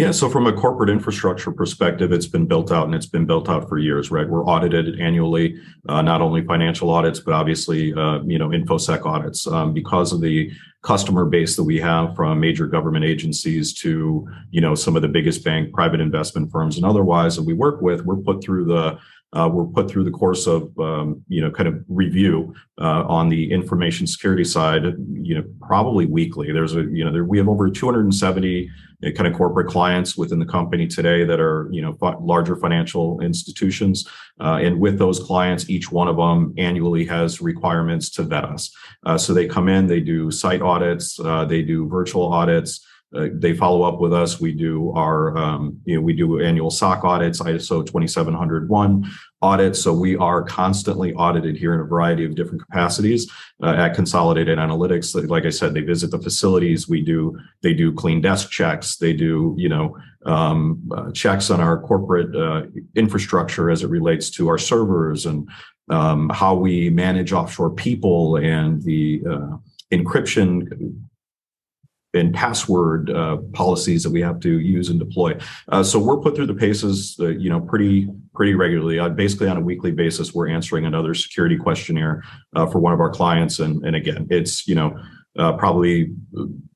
Yeah, 0.00 0.12
so 0.12 0.30
from 0.30 0.46
a 0.46 0.52
corporate 0.54 0.88
infrastructure 0.88 1.52
perspective, 1.52 2.10
it's 2.10 2.26
been 2.26 2.46
built 2.46 2.72
out 2.72 2.86
and 2.86 2.94
it's 2.94 3.04
been 3.04 3.26
built 3.26 3.50
out 3.50 3.68
for 3.68 3.76
years, 3.76 4.10
right? 4.10 4.26
We're 4.26 4.46
audited 4.46 4.98
annually, 4.98 5.60
uh, 5.90 6.00
not 6.00 6.22
only 6.22 6.42
financial 6.42 6.88
audits, 6.88 7.20
but 7.20 7.34
obviously, 7.34 7.92
uh, 7.92 8.20
you 8.22 8.38
know, 8.38 8.48
infosec 8.48 9.04
audits 9.04 9.46
um, 9.46 9.74
because 9.74 10.14
of 10.14 10.22
the 10.22 10.50
customer 10.82 11.26
base 11.26 11.54
that 11.54 11.64
we 11.64 11.78
have 11.80 12.16
from 12.16 12.40
major 12.40 12.66
government 12.66 13.04
agencies 13.04 13.74
to 13.74 14.26
you 14.50 14.62
know 14.62 14.74
some 14.74 14.96
of 14.96 15.02
the 15.02 15.08
biggest 15.08 15.44
bank 15.44 15.70
private 15.74 16.00
investment 16.00 16.50
firms 16.50 16.78
and 16.78 16.86
otherwise 16.86 17.36
that 17.36 17.42
we 17.42 17.52
work 17.52 17.82
with 17.82 18.02
we're 18.06 18.16
put 18.16 18.42
through 18.42 18.64
the 18.64 18.98
uh, 19.32 19.48
we're 19.52 19.64
put 19.66 19.88
through 19.88 20.04
the 20.04 20.10
course 20.10 20.46
of 20.46 20.76
um, 20.78 21.22
you 21.28 21.40
know 21.40 21.50
kind 21.50 21.68
of 21.68 21.84
review 21.88 22.52
uh, 22.80 23.04
on 23.06 23.28
the 23.28 23.50
information 23.52 24.06
security 24.06 24.44
side 24.44 24.82
you 25.12 25.34
know 25.34 25.44
probably 25.60 26.06
weekly. 26.06 26.52
There's 26.52 26.74
a 26.74 26.82
you 26.82 27.04
know 27.04 27.12
there, 27.12 27.24
we 27.24 27.38
have 27.38 27.48
over 27.48 27.70
270 27.70 28.70
uh, 29.06 29.10
kind 29.12 29.28
of 29.28 29.34
corporate 29.34 29.68
clients 29.68 30.16
within 30.16 30.40
the 30.40 30.46
company 30.46 30.88
today 30.88 31.24
that 31.24 31.38
are 31.38 31.68
you 31.70 31.80
know 31.80 31.96
larger 32.20 32.56
financial 32.56 33.20
institutions 33.20 34.08
uh, 34.40 34.58
and 34.60 34.80
with 34.80 34.98
those 34.98 35.20
clients 35.20 35.70
each 35.70 35.92
one 35.92 36.08
of 36.08 36.16
them 36.16 36.52
annually 36.58 37.04
has 37.04 37.40
requirements 37.40 38.10
to 38.10 38.24
vet 38.24 38.44
us. 38.44 38.74
Uh, 39.06 39.16
so 39.16 39.32
they 39.32 39.46
come 39.46 39.68
in 39.68 39.86
they 39.86 40.00
do 40.00 40.30
site 40.30 40.60
audits 40.60 41.20
uh, 41.20 41.44
they 41.44 41.62
do 41.62 41.88
virtual 41.88 42.32
audits 42.32 42.84
uh, 43.14 43.26
they 43.32 43.54
follow 43.54 43.82
up 43.82 44.00
with 44.00 44.12
us. 44.12 44.40
We 44.40 44.52
do 44.52 44.92
our, 44.92 45.36
um, 45.36 45.80
you 45.84 45.96
know, 45.96 46.00
we 46.00 46.12
do 46.12 46.40
annual 46.40 46.70
SOC 46.70 47.04
audits, 47.04 47.40
ISO 47.40 47.84
27001 47.84 49.10
audits. 49.42 49.82
So 49.82 49.92
we 49.92 50.16
are 50.16 50.42
constantly 50.44 51.12
audited 51.14 51.56
here 51.56 51.74
in 51.74 51.80
a 51.80 51.84
variety 51.84 52.24
of 52.24 52.36
different 52.36 52.62
capacities 52.62 53.30
uh, 53.62 53.74
at 53.76 53.94
Consolidated 53.94 54.58
Analytics. 54.58 55.28
Like 55.28 55.44
I 55.44 55.50
said, 55.50 55.74
they 55.74 55.80
visit 55.80 56.12
the 56.12 56.20
facilities. 56.20 56.88
We 56.88 57.02
do, 57.02 57.36
they 57.62 57.74
do 57.74 57.92
clean 57.92 58.20
desk 58.20 58.50
checks. 58.50 58.96
They 58.96 59.12
do, 59.12 59.54
you 59.58 59.68
know, 59.68 59.96
um, 60.24 60.80
uh, 60.94 61.10
checks 61.10 61.50
on 61.50 61.60
our 61.60 61.80
corporate 61.80 62.36
uh, 62.36 62.66
infrastructure 62.94 63.70
as 63.70 63.82
it 63.82 63.88
relates 63.88 64.30
to 64.32 64.48
our 64.48 64.58
servers 64.58 65.26
and 65.26 65.48
um, 65.88 66.28
how 66.28 66.54
we 66.54 66.90
manage 66.90 67.32
offshore 67.32 67.70
people 67.70 68.36
and 68.36 68.82
the 68.82 69.22
uh, 69.28 69.56
encryption 69.92 71.00
and 72.14 72.34
password 72.34 73.10
uh, 73.10 73.36
policies 73.52 74.02
that 74.02 74.10
we 74.10 74.20
have 74.20 74.40
to 74.40 74.58
use 74.60 74.88
and 74.88 74.98
deploy. 74.98 75.38
Uh, 75.68 75.82
so 75.82 75.98
we're 75.98 76.18
put 76.18 76.34
through 76.34 76.46
the 76.46 76.54
paces, 76.54 77.16
uh, 77.20 77.28
you 77.28 77.48
know, 77.48 77.60
pretty 77.60 78.08
pretty 78.34 78.54
regularly. 78.54 78.98
Uh, 78.98 79.08
basically, 79.08 79.48
on 79.48 79.56
a 79.56 79.60
weekly 79.60 79.92
basis, 79.92 80.34
we're 80.34 80.48
answering 80.48 80.86
another 80.86 81.14
security 81.14 81.56
questionnaire 81.56 82.22
uh, 82.56 82.66
for 82.66 82.78
one 82.78 82.92
of 82.92 83.00
our 83.00 83.10
clients, 83.10 83.58
and 83.58 83.84
and 83.84 83.94
again, 83.94 84.26
it's 84.30 84.66
you 84.66 84.74
know 84.74 84.98
uh, 85.38 85.52
probably 85.52 86.12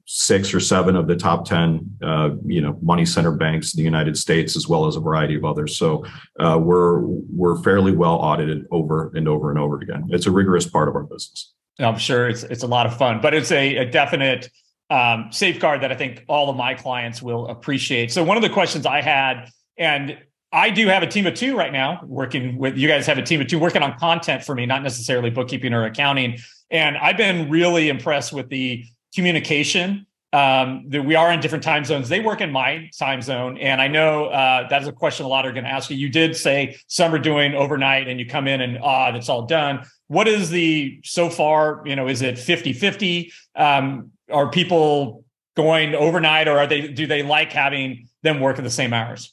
six 0.06 0.52
or 0.52 0.60
seven 0.60 0.96
of 0.96 1.06
the 1.06 1.16
top 1.16 1.46
10 1.46 1.98
uh, 2.02 2.30
you 2.44 2.60
know 2.60 2.78
money 2.82 3.06
center 3.06 3.32
banks 3.32 3.72
in 3.72 3.78
the 3.78 3.84
united 3.84 4.18
states 4.18 4.54
as 4.54 4.68
well 4.68 4.86
as 4.86 4.96
a 4.96 5.00
variety 5.00 5.34
of 5.34 5.46
others 5.46 5.78
so 5.78 6.04
uh, 6.40 6.58
we're 6.62 7.00
we're 7.00 7.56
fairly 7.62 7.90
well 7.90 8.16
audited 8.16 8.66
over 8.70 9.10
and 9.14 9.26
over 9.26 9.48
and 9.48 9.58
over 9.58 9.80
again 9.80 10.06
it's 10.10 10.26
a 10.26 10.30
rigorous 10.30 10.68
part 10.68 10.90
of 10.90 10.94
our 10.94 11.04
business 11.04 11.54
i'm 11.78 11.96
sure 11.96 12.28
it's 12.28 12.42
it's 12.44 12.62
a 12.62 12.66
lot 12.66 12.84
of 12.84 12.94
fun 12.94 13.18
but 13.22 13.32
it's 13.32 13.50
a, 13.50 13.76
a 13.76 13.90
definite 13.90 14.50
um, 14.94 15.32
safeguard 15.32 15.80
that 15.82 15.90
I 15.90 15.96
think 15.96 16.24
all 16.28 16.48
of 16.48 16.56
my 16.56 16.72
clients 16.74 17.20
will 17.20 17.48
appreciate. 17.48 18.12
So 18.12 18.22
one 18.22 18.36
of 18.36 18.44
the 18.44 18.48
questions 18.48 18.86
I 18.86 19.00
had, 19.00 19.50
and 19.76 20.16
I 20.52 20.70
do 20.70 20.86
have 20.86 21.02
a 21.02 21.08
team 21.08 21.26
of 21.26 21.34
two 21.34 21.56
right 21.56 21.72
now 21.72 22.00
working 22.06 22.56
with 22.58 22.76
you 22.76 22.86
guys 22.86 23.04
have 23.06 23.18
a 23.18 23.22
team 23.22 23.40
of 23.40 23.48
two 23.48 23.58
working 23.58 23.82
on 23.82 23.98
content 23.98 24.44
for 24.44 24.54
me, 24.54 24.66
not 24.66 24.84
necessarily 24.84 25.30
bookkeeping 25.30 25.74
or 25.74 25.84
accounting. 25.84 26.38
And 26.70 26.96
I've 26.96 27.16
been 27.16 27.50
really 27.50 27.88
impressed 27.88 28.32
with 28.32 28.48
the 28.48 28.84
communication. 29.14 30.06
Um, 30.32 30.86
that 30.88 31.04
we 31.04 31.14
are 31.14 31.30
in 31.30 31.38
different 31.38 31.62
time 31.62 31.84
zones. 31.84 32.08
They 32.08 32.18
work 32.18 32.40
in 32.40 32.50
my 32.50 32.90
time 32.98 33.22
zone. 33.22 33.56
And 33.58 33.80
I 33.80 33.86
know 33.86 34.26
uh, 34.26 34.66
that 34.66 34.82
is 34.82 34.88
a 34.88 34.92
question 34.92 35.24
a 35.24 35.28
lot 35.28 35.46
are 35.46 35.52
going 35.52 35.62
to 35.62 35.70
ask 35.70 35.90
you. 35.90 35.96
You 35.96 36.08
did 36.08 36.34
say 36.34 36.76
some 36.88 37.14
are 37.14 37.20
doing 37.20 37.54
overnight 37.54 38.08
and 38.08 38.18
you 38.18 38.26
come 38.26 38.48
in 38.48 38.60
and 38.60 38.78
ah, 38.82 39.12
that's 39.12 39.28
all 39.28 39.46
done. 39.46 39.84
What 40.08 40.26
is 40.26 40.50
the 40.50 40.98
so 41.04 41.30
far, 41.30 41.84
you 41.86 41.94
know, 41.94 42.08
is 42.08 42.20
it 42.20 42.36
50 42.36 42.72
50? 42.72 43.32
Um, 43.54 44.10
are 44.30 44.50
people 44.50 45.24
going 45.56 45.94
overnight 45.94 46.48
or 46.48 46.58
are 46.58 46.66
they 46.66 46.88
do 46.88 47.06
they 47.06 47.22
like 47.22 47.52
having 47.52 48.08
them 48.22 48.40
work 48.40 48.58
at 48.58 48.64
the 48.64 48.70
same 48.70 48.92
hours? 48.92 49.32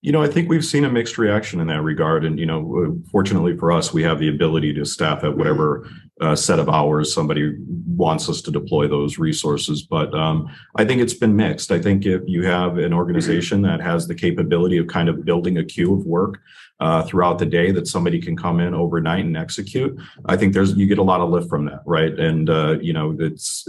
You 0.00 0.12
know 0.12 0.22
i 0.22 0.28
think 0.28 0.48
we've 0.48 0.64
seen 0.64 0.84
a 0.84 0.90
mixed 0.90 1.18
reaction 1.18 1.60
in 1.60 1.66
that 1.68 1.82
regard. 1.82 2.24
And 2.24 2.38
you 2.38 2.46
know 2.46 2.98
fortunately 3.10 3.56
for 3.56 3.72
us 3.72 3.92
we 3.92 4.02
have 4.02 4.18
the 4.18 4.28
ability 4.28 4.74
to 4.74 4.84
staff 4.84 5.24
at 5.24 5.36
whatever 5.36 5.88
uh, 6.20 6.34
set 6.34 6.58
of 6.58 6.68
hours 6.68 7.12
somebody 7.12 7.54
wants 7.86 8.28
us 8.28 8.42
to 8.42 8.50
deploy 8.50 8.86
those 8.88 9.18
resources 9.18 9.82
but 9.82 10.12
um, 10.14 10.48
i 10.76 10.84
think 10.84 11.00
it's 11.00 11.14
been 11.14 11.36
mixed 11.36 11.70
i 11.70 11.78
think 11.78 12.06
if 12.06 12.22
you 12.26 12.44
have 12.44 12.78
an 12.78 12.92
organization 12.92 13.62
that 13.62 13.80
has 13.80 14.06
the 14.06 14.14
capability 14.14 14.78
of 14.78 14.86
kind 14.86 15.08
of 15.08 15.24
building 15.24 15.58
a 15.58 15.64
queue 15.64 15.94
of 15.94 16.04
work 16.06 16.40
uh, 16.80 17.02
throughout 17.02 17.38
the 17.38 17.46
day 17.46 17.70
that 17.70 17.88
somebody 17.88 18.20
can 18.20 18.36
come 18.36 18.60
in 18.60 18.74
overnight 18.74 19.24
and 19.24 19.36
execute 19.36 19.98
i 20.26 20.36
think 20.36 20.52
there's 20.52 20.74
you 20.74 20.86
get 20.86 20.98
a 20.98 21.02
lot 21.02 21.20
of 21.20 21.30
lift 21.30 21.48
from 21.48 21.64
that 21.64 21.82
right 21.86 22.18
and 22.18 22.50
uh, 22.50 22.76
you 22.80 22.92
know 22.92 23.16
it's 23.18 23.66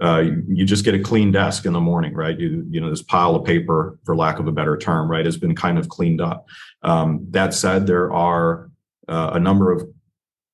uh, 0.00 0.24
you 0.48 0.66
just 0.66 0.84
get 0.84 0.94
a 0.94 0.98
clean 0.98 1.32
desk 1.32 1.64
in 1.64 1.72
the 1.72 1.80
morning, 1.80 2.12
right? 2.12 2.38
You, 2.38 2.66
you 2.70 2.80
know, 2.80 2.90
this 2.90 3.02
pile 3.02 3.34
of 3.34 3.44
paper, 3.46 3.98
for 4.04 4.14
lack 4.14 4.38
of 4.38 4.46
a 4.46 4.52
better 4.52 4.76
term, 4.76 5.10
right, 5.10 5.24
has 5.24 5.38
been 5.38 5.54
kind 5.54 5.78
of 5.78 5.88
cleaned 5.88 6.20
up. 6.20 6.46
Um, 6.82 7.26
that 7.30 7.54
said, 7.54 7.86
there 7.86 8.12
are 8.12 8.70
uh, 9.08 9.30
a 9.32 9.40
number 9.40 9.72
of 9.72 9.88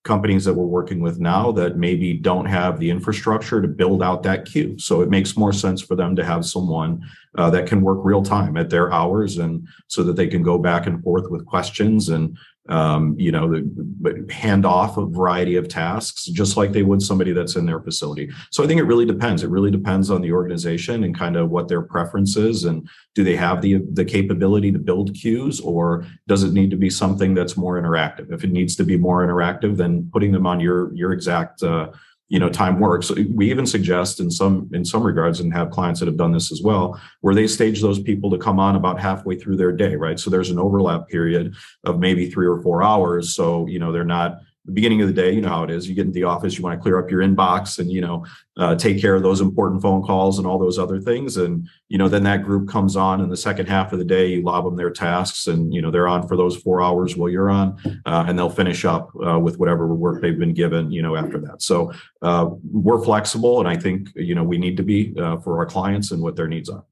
companies 0.05 0.45
that 0.45 0.55
we're 0.55 0.65
working 0.65 1.01
with 1.01 1.21
now 1.21 1.53
that 1.53 1.77
maybe 1.77 2.15
don't 2.15 2.47
have 2.47 2.81
the 2.81 2.91
infrastructure 2.91 3.63
to 3.63 3.69
build 3.69 4.03
out 4.03 4.23
that 4.25 4.45
queue. 4.45 4.77
So 4.79 5.01
it 5.01 5.09
makes 5.09 5.37
more 5.37 5.53
sense 5.53 5.81
for 5.81 5.95
them 5.95 6.17
to 6.17 6.25
have 6.25 6.45
someone 6.45 7.09
uh, 7.39 7.51
that 7.51 7.69
can 7.69 7.83
work 7.83 8.01
real 8.03 8.23
time 8.23 8.57
at 8.57 8.69
their 8.69 8.93
hours 8.93 9.39
and 9.39 9.67
so 9.87 10.03
that 10.03 10.17
they 10.17 10.27
can 10.27 10.43
go 10.43 10.59
back 10.59 10.87
and 10.87 11.03
forth 11.03 11.31
with 11.31 11.47
questions 11.47 12.09
and 12.09 12.37
um, 12.69 13.17
you 13.19 13.33
know, 13.33 13.51
the, 13.51 14.27
hand 14.31 14.65
off 14.65 14.97
a 14.97 15.07
variety 15.07 15.57
of 15.57 15.69
tasks, 15.69 16.27
just 16.27 16.57
like 16.57 16.73
they 16.73 16.85
would 16.85 17.03
somebody 17.03 17.33
that's 17.33 17.57
in 17.57 17.67
their 17.67 17.81
facility. 17.81 18.31
So 18.51 18.63
I 18.63 18.67
think 18.67 18.79
it 18.79 18.85
really 18.85 19.05
depends. 19.05 19.43
It 19.43 19.51
really 19.51 19.71
depends 19.71 20.11
on 20.11 20.21
the 20.21 20.33
organization 20.33 21.03
and 21.03 21.17
kind 21.17 21.37
of 21.37 21.51
what 21.51 21.69
their 21.69 21.83
preference 21.83 22.37
is, 22.37 22.65
and 22.65 22.89
do 23.15 23.25
they 23.25 23.37
have 23.37 23.63
the 23.63 23.83
the 23.93 24.05
capability 24.05 24.71
to 24.71 24.79
build 24.79 25.15
queues, 25.15 25.61
or 25.61 26.07
does 26.29 26.45
it 26.45 26.53
need 26.53 26.71
to 26.71 26.77
be 26.77 26.91
something 26.91 27.35
that's 27.35 27.57
more 27.57 27.81
interactive? 27.81 28.33
If 28.33 28.45
it 28.45 28.53
needs 28.53 28.77
to 28.77 28.85
be 28.85 28.97
more 28.97 29.27
interactive, 29.27 29.77
then 29.77 30.09
putting 30.13 30.31
them 30.31 30.47
on 30.47 30.61
your 30.61 30.95
your 30.95 31.13
exact 31.13 31.63
uh, 31.65 31.91
you 32.33 32.39
know 32.39 32.49
time 32.49 32.81
works. 32.81 33.11
We 33.11 33.51
even 33.51 33.67
suggest 33.67 34.19
in 34.19 34.31
some 34.31 34.71
in 34.73 34.87
some 34.87 35.03
regards 35.03 35.39
and 35.41 35.53
have 35.53 35.71
clients 35.71 36.01
that 36.01 36.07
have 36.07 36.17
done 36.17 36.33
this 36.33 36.51
as 36.51 36.63
well 36.63 36.99
where 37.21 37.35
they 37.35 37.47
stage 37.47 37.83
those 37.83 38.01
people 38.01 38.31
to 38.31 38.39
come 38.39 38.59
on 38.59 38.75
about 38.75 38.99
halfway 38.99 39.37
through 39.37 39.57
their 39.57 39.71
day 39.71 39.97
right? 39.97 40.19
So 40.19 40.31
there's 40.31 40.49
an 40.49 40.59
overlap 40.59 41.09
period 41.09 41.55
of 41.85 41.99
maybe 41.99 42.31
three 42.31 42.47
or 42.47 42.63
four 42.63 42.83
hours. 42.83 43.35
So 43.35 43.67
you 43.67 43.79
know 43.79 43.93
they're 43.93 44.03
not 44.05 44.39
the 44.65 44.73
beginning 44.73 45.01
of 45.03 45.09
the 45.09 45.15
day, 45.15 45.33
you 45.33 45.41
know 45.41 45.49
how 45.49 45.65
it 45.65 45.71
is. 45.71 45.89
You 45.89 45.95
get 45.95 46.07
into 46.07 46.15
the 46.15 46.25
office, 46.25 46.57
you 46.57 46.63
want 46.63 46.79
to 46.79 46.83
clear 46.83 46.99
up 46.99 47.11
your 47.11 47.21
inbox 47.21 47.81
and, 47.81 47.91
you 47.91 48.01
know, 48.01 48.25
uh, 48.57 48.77
take 48.77 49.01
care 49.01 49.17
of 49.17 49.23
those 49.23 49.41
important 49.41 49.83
phone 49.83 50.03
calls 50.03 50.39
and 50.39 50.47
all 50.47 50.59
those 50.59 50.79
other 50.79 51.01
things. 51.01 51.37
And, 51.37 51.69
you 51.89 51.99
know, 51.99 52.09
then 52.09 52.23
that 52.25 52.45
group 52.45 52.69
comes 52.69 52.95
on 52.95 53.21
in 53.21 53.29
the 53.29 53.37
second 53.37 53.67
half 53.67 53.93
of 53.93 53.99
the 53.99 54.05
day, 54.05 54.27
you 54.29 54.43
lob 54.43 54.65
them 54.65 54.77
their 54.77 54.91
tasks 54.91 55.49
and, 55.49 55.75
you 55.75 55.83
know, 55.83 55.91
they're 55.91 56.07
on 56.07 56.29
for 56.29 56.37
those 56.37 56.57
four 56.57 56.81
hours 56.81 57.17
while 57.17 57.29
you're 57.29 57.51
on 57.51 57.77
uh, 58.07 58.25
and 58.29 58.39
they'll 58.39 58.51
finish 58.51 58.85
up 58.85 59.11
uh, 59.27 59.39
with 59.39 59.59
whatever 59.59 59.93
work 59.93 60.23
they've 60.23 60.39
been 60.39 60.55
given, 60.55 60.93
you 60.93 61.03
know, 61.03 61.17
after 61.17 61.41
that. 61.41 61.61
So 61.61 61.93
uh, 62.21 62.51
we're 62.63 63.03
flexible. 63.03 63.59
And 63.59 63.69
I 63.69 63.77
think, 63.77 64.11
you 64.15 64.37
know, 64.37 64.45
we 64.45 64.59
need 64.59 64.77
to 64.77 64.85
be 64.85 65.13
uh, 65.19 65.39
for 65.39 65.59
our 65.59 65.67
clients 65.67 66.13
and 66.13 66.23
what 66.23 66.37
their 66.37 66.49
needs 66.49 66.69
are. 66.69 66.85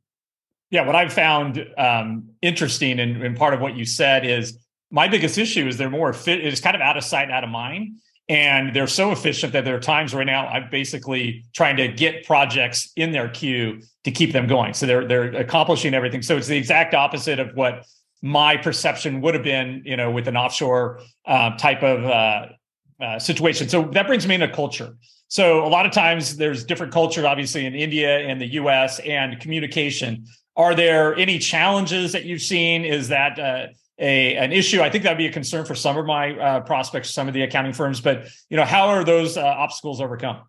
Yeah, 0.71 0.87
what 0.87 0.97
I've 0.97 1.13
found 1.13 1.65
um, 1.79 2.31
interesting 2.43 3.01
and, 3.01 3.23
and 3.23 3.37
part 3.37 3.55
of 3.55 3.61
what 3.61 3.77
you 3.77 3.85
said 3.85 4.25
is 4.25 4.59
my 4.91 5.09
biggest 5.09 5.39
issue 5.39 5.67
is 5.67 5.77
they're 5.77 5.91
more 5.91 6.13
fit. 6.13 6.45
It's 6.45 6.61
kind 6.61 6.75
of 6.75 6.83
out 6.83 6.97
of 6.97 7.05
sight, 7.05 7.31
out 7.31 7.45
of 7.45 7.51
mind. 7.51 7.97
And 8.29 8.75
they're 8.75 8.87
so 8.87 9.11
efficient 9.11 9.53
that 9.55 9.65
there 9.65 9.75
are 9.75 9.81
times 9.81 10.15
right 10.15 10.25
now 10.25 10.47
I'm 10.47 10.71
basically 10.71 11.45
trying 11.53 11.77
to 11.79 11.89
get 11.89 12.25
projects 12.25 12.93
in 12.95 13.11
their 13.11 13.29
queue 13.29 13.83
to 14.05 14.11
keep 14.13 14.33
them 14.33 14.47
going. 14.47 14.73
So 14.73 14.87
they're 14.87 15.07
they're 15.07 15.35
accomplishing 15.35 15.95
everything. 15.95 16.23
So 16.23 16.37
it's 16.37 16.47
the 16.47 16.57
exact 16.57 16.95
opposite 16.95 17.41
of 17.41 17.55
what 17.55 17.85
my 18.23 18.57
perception 18.57 19.21
would 19.23 19.35
have 19.35 19.43
been, 19.43 19.83
you 19.85 19.97
know, 19.97 20.11
with 20.11 20.29
an 20.29 20.37
offshore 20.37 21.01
uh, 21.27 21.57
type 21.57 21.83
of 21.83 22.05
uh, 22.05 22.47
uh, 23.03 23.19
situation. 23.19 23.69
So 23.69 23.83
that 23.93 24.07
brings 24.07 24.27
me 24.27 24.37
into 24.37 24.49
culture. 24.49 24.97
So 25.27 25.65
a 25.65 25.69
lot 25.69 25.87
of 25.87 25.93
times 25.93 26.37
there's 26.37 26.65
different 26.65 26.93
culture, 26.93 27.27
obviously 27.27 27.65
in 27.65 27.75
India 27.75 28.19
and 28.19 28.41
the 28.41 28.53
U.S. 28.55 29.01
and 29.01 29.41
communication. 29.41 30.25
Are 30.57 30.75
there 30.75 31.15
any 31.17 31.39
challenges 31.39 32.13
that 32.13 32.25
you've 32.25 32.43
seen? 32.43 32.85
Is 32.85 33.09
that 33.09 33.39
uh, 33.39 33.67
a 34.01 34.37
an 34.37 34.53
issue. 34.53 34.81
I 34.81 34.91
think 34.91 35.05
that'd 35.05 35.19
be 35.19 35.27
a 35.27 35.33
concern 35.33 35.65
for 35.65 35.75
some 35.75 35.97
of 35.97 36.07
my 36.07 36.37
uh, 36.37 36.61
prospects, 36.61 37.11
some 37.11 37.29
of 37.29 37.35
the 37.35 37.43
accounting 37.43 37.73
firms. 37.73 38.01
But 38.01 38.27
you 38.49 38.57
know, 38.57 38.65
how 38.65 38.89
are 38.89 39.05
those 39.05 39.37
uh, 39.37 39.45
obstacles 39.45 40.01
overcome? 40.01 40.43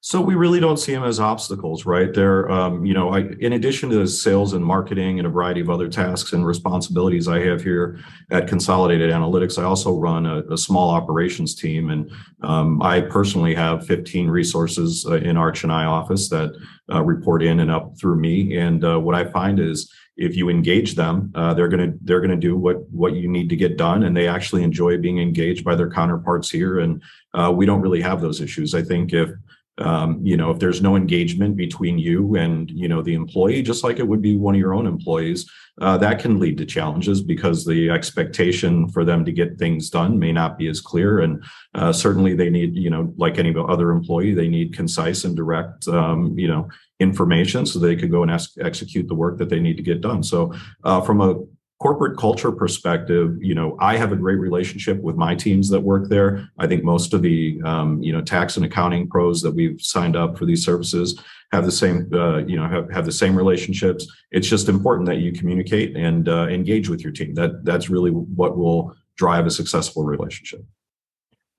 So 0.00 0.20
we 0.20 0.36
really 0.36 0.60
don't 0.60 0.76
see 0.76 0.94
them 0.94 1.02
as 1.02 1.18
obstacles, 1.18 1.84
right? 1.84 2.14
They're, 2.14 2.48
um, 2.48 2.86
you 2.86 2.94
know, 2.94 3.08
I, 3.08 3.30
in 3.40 3.54
addition 3.54 3.90
to 3.90 4.06
sales 4.06 4.52
and 4.52 4.64
marketing 4.64 5.18
and 5.18 5.26
a 5.26 5.30
variety 5.30 5.60
of 5.60 5.70
other 5.70 5.88
tasks 5.88 6.32
and 6.32 6.46
responsibilities 6.46 7.26
I 7.26 7.40
have 7.40 7.62
here 7.62 7.98
at 8.30 8.46
Consolidated 8.46 9.10
Analytics, 9.10 9.58
I 9.58 9.64
also 9.64 9.98
run 9.98 10.24
a, 10.24 10.42
a 10.52 10.56
small 10.56 10.90
operations 10.90 11.56
team, 11.56 11.90
and 11.90 12.12
um, 12.44 12.80
I 12.80 13.00
personally 13.00 13.56
have 13.56 13.86
15 13.86 14.30
resources 14.30 15.04
uh, 15.04 15.16
in 15.16 15.36
our 15.36 15.50
Chennai 15.50 15.84
office 15.84 16.28
that 16.28 16.56
uh, 16.92 17.02
report 17.02 17.42
in 17.42 17.58
and 17.58 17.70
up 17.70 17.98
through 17.98 18.20
me. 18.20 18.56
And 18.56 18.84
uh, 18.84 19.00
what 19.00 19.16
I 19.16 19.24
find 19.24 19.58
is 19.58 19.92
if 20.18 20.36
you 20.36 20.50
engage 20.50 20.96
them, 20.96 21.32
uh, 21.36 21.54
they're 21.54 21.68
gonna 21.68 21.92
they're 22.02 22.20
gonna 22.20 22.36
do 22.36 22.56
what 22.56 22.88
what 22.90 23.14
you 23.14 23.28
need 23.28 23.48
to 23.48 23.56
get 23.56 23.78
done, 23.78 24.02
and 24.02 24.16
they 24.16 24.26
actually 24.26 24.64
enjoy 24.64 24.98
being 24.98 25.18
engaged 25.18 25.64
by 25.64 25.76
their 25.76 25.90
counterparts 25.90 26.50
here. 26.50 26.80
And 26.80 27.00
uh, 27.34 27.52
we 27.56 27.64
don't 27.64 27.80
really 27.80 28.02
have 28.02 28.20
those 28.20 28.40
issues. 28.40 28.74
I 28.74 28.82
think 28.82 29.12
if 29.12 29.30
um, 29.78 30.18
you 30.22 30.36
know 30.36 30.50
if 30.50 30.58
there's 30.58 30.82
no 30.82 30.96
engagement 30.96 31.56
between 31.56 31.98
you 31.98 32.36
and 32.36 32.70
you 32.70 32.88
know 32.88 33.02
the 33.02 33.14
employee, 33.14 33.62
just 33.62 33.84
like 33.84 33.98
it 33.98 34.06
would 34.06 34.22
be 34.22 34.36
one 34.36 34.54
of 34.54 34.60
your 34.60 34.74
own 34.74 34.86
employees, 34.86 35.50
uh, 35.80 35.96
that 35.98 36.18
can 36.18 36.38
lead 36.38 36.58
to 36.58 36.66
challenges 36.66 37.22
because 37.22 37.64
the 37.64 37.90
expectation 37.90 38.88
for 38.88 39.04
them 39.04 39.24
to 39.24 39.32
get 39.32 39.58
things 39.58 39.90
done 39.90 40.18
may 40.18 40.32
not 40.32 40.58
be 40.58 40.68
as 40.68 40.80
clear. 40.80 41.20
And 41.20 41.44
uh, 41.74 41.92
certainly 41.92 42.34
they 42.34 42.50
need 42.50 42.74
you 42.74 42.90
know 42.90 43.12
like 43.16 43.38
any 43.38 43.54
other 43.56 43.90
employee, 43.90 44.34
they 44.34 44.48
need 44.48 44.74
concise 44.74 45.24
and 45.24 45.36
direct 45.36 45.86
um, 45.88 46.38
you 46.38 46.48
know 46.48 46.68
information 47.00 47.64
so 47.64 47.78
they 47.78 47.94
can 47.94 48.10
go 48.10 48.22
and 48.22 48.32
execute 48.60 49.06
the 49.06 49.14
work 49.14 49.38
that 49.38 49.48
they 49.48 49.60
need 49.60 49.76
to 49.76 49.82
get 49.82 50.00
done. 50.00 50.22
So 50.22 50.52
uh, 50.82 51.00
from 51.00 51.20
a 51.20 51.36
corporate 51.78 52.18
culture 52.18 52.50
perspective, 52.50 53.36
you 53.40 53.54
know, 53.54 53.76
I 53.78 53.96
have 53.96 54.10
a 54.10 54.16
great 54.16 54.38
relationship 54.38 55.00
with 55.00 55.16
my 55.16 55.34
teams 55.34 55.68
that 55.68 55.80
work 55.80 56.08
there. 56.08 56.48
I 56.58 56.66
think 56.66 56.82
most 56.82 57.14
of 57.14 57.22
the, 57.22 57.60
um, 57.64 58.02
you 58.02 58.12
know, 58.12 58.20
tax 58.20 58.56
and 58.56 58.66
accounting 58.66 59.08
pros 59.08 59.42
that 59.42 59.52
we've 59.52 59.80
signed 59.80 60.16
up 60.16 60.36
for 60.36 60.44
these 60.44 60.64
services 60.64 61.22
have 61.52 61.64
the 61.64 61.72
same, 61.72 62.10
uh, 62.12 62.38
you 62.38 62.56
know, 62.56 62.68
have, 62.68 62.90
have 62.90 63.06
the 63.06 63.12
same 63.12 63.36
relationships. 63.36 64.06
It's 64.32 64.48
just 64.48 64.68
important 64.68 65.06
that 65.06 65.18
you 65.18 65.32
communicate 65.32 65.96
and 65.96 66.28
uh, 66.28 66.48
engage 66.48 66.88
with 66.88 67.02
your 67.02 67.12
team. 67.12 67.34
That 67.34 67.64
that's 67.64 67.88
really 67.88 68.10
what 68.10 68.58
will 68.58 68.94
drive 69.16 69.46
a 69.46 69.50
successful 69.50 70.04
relationship. 70.04 70.64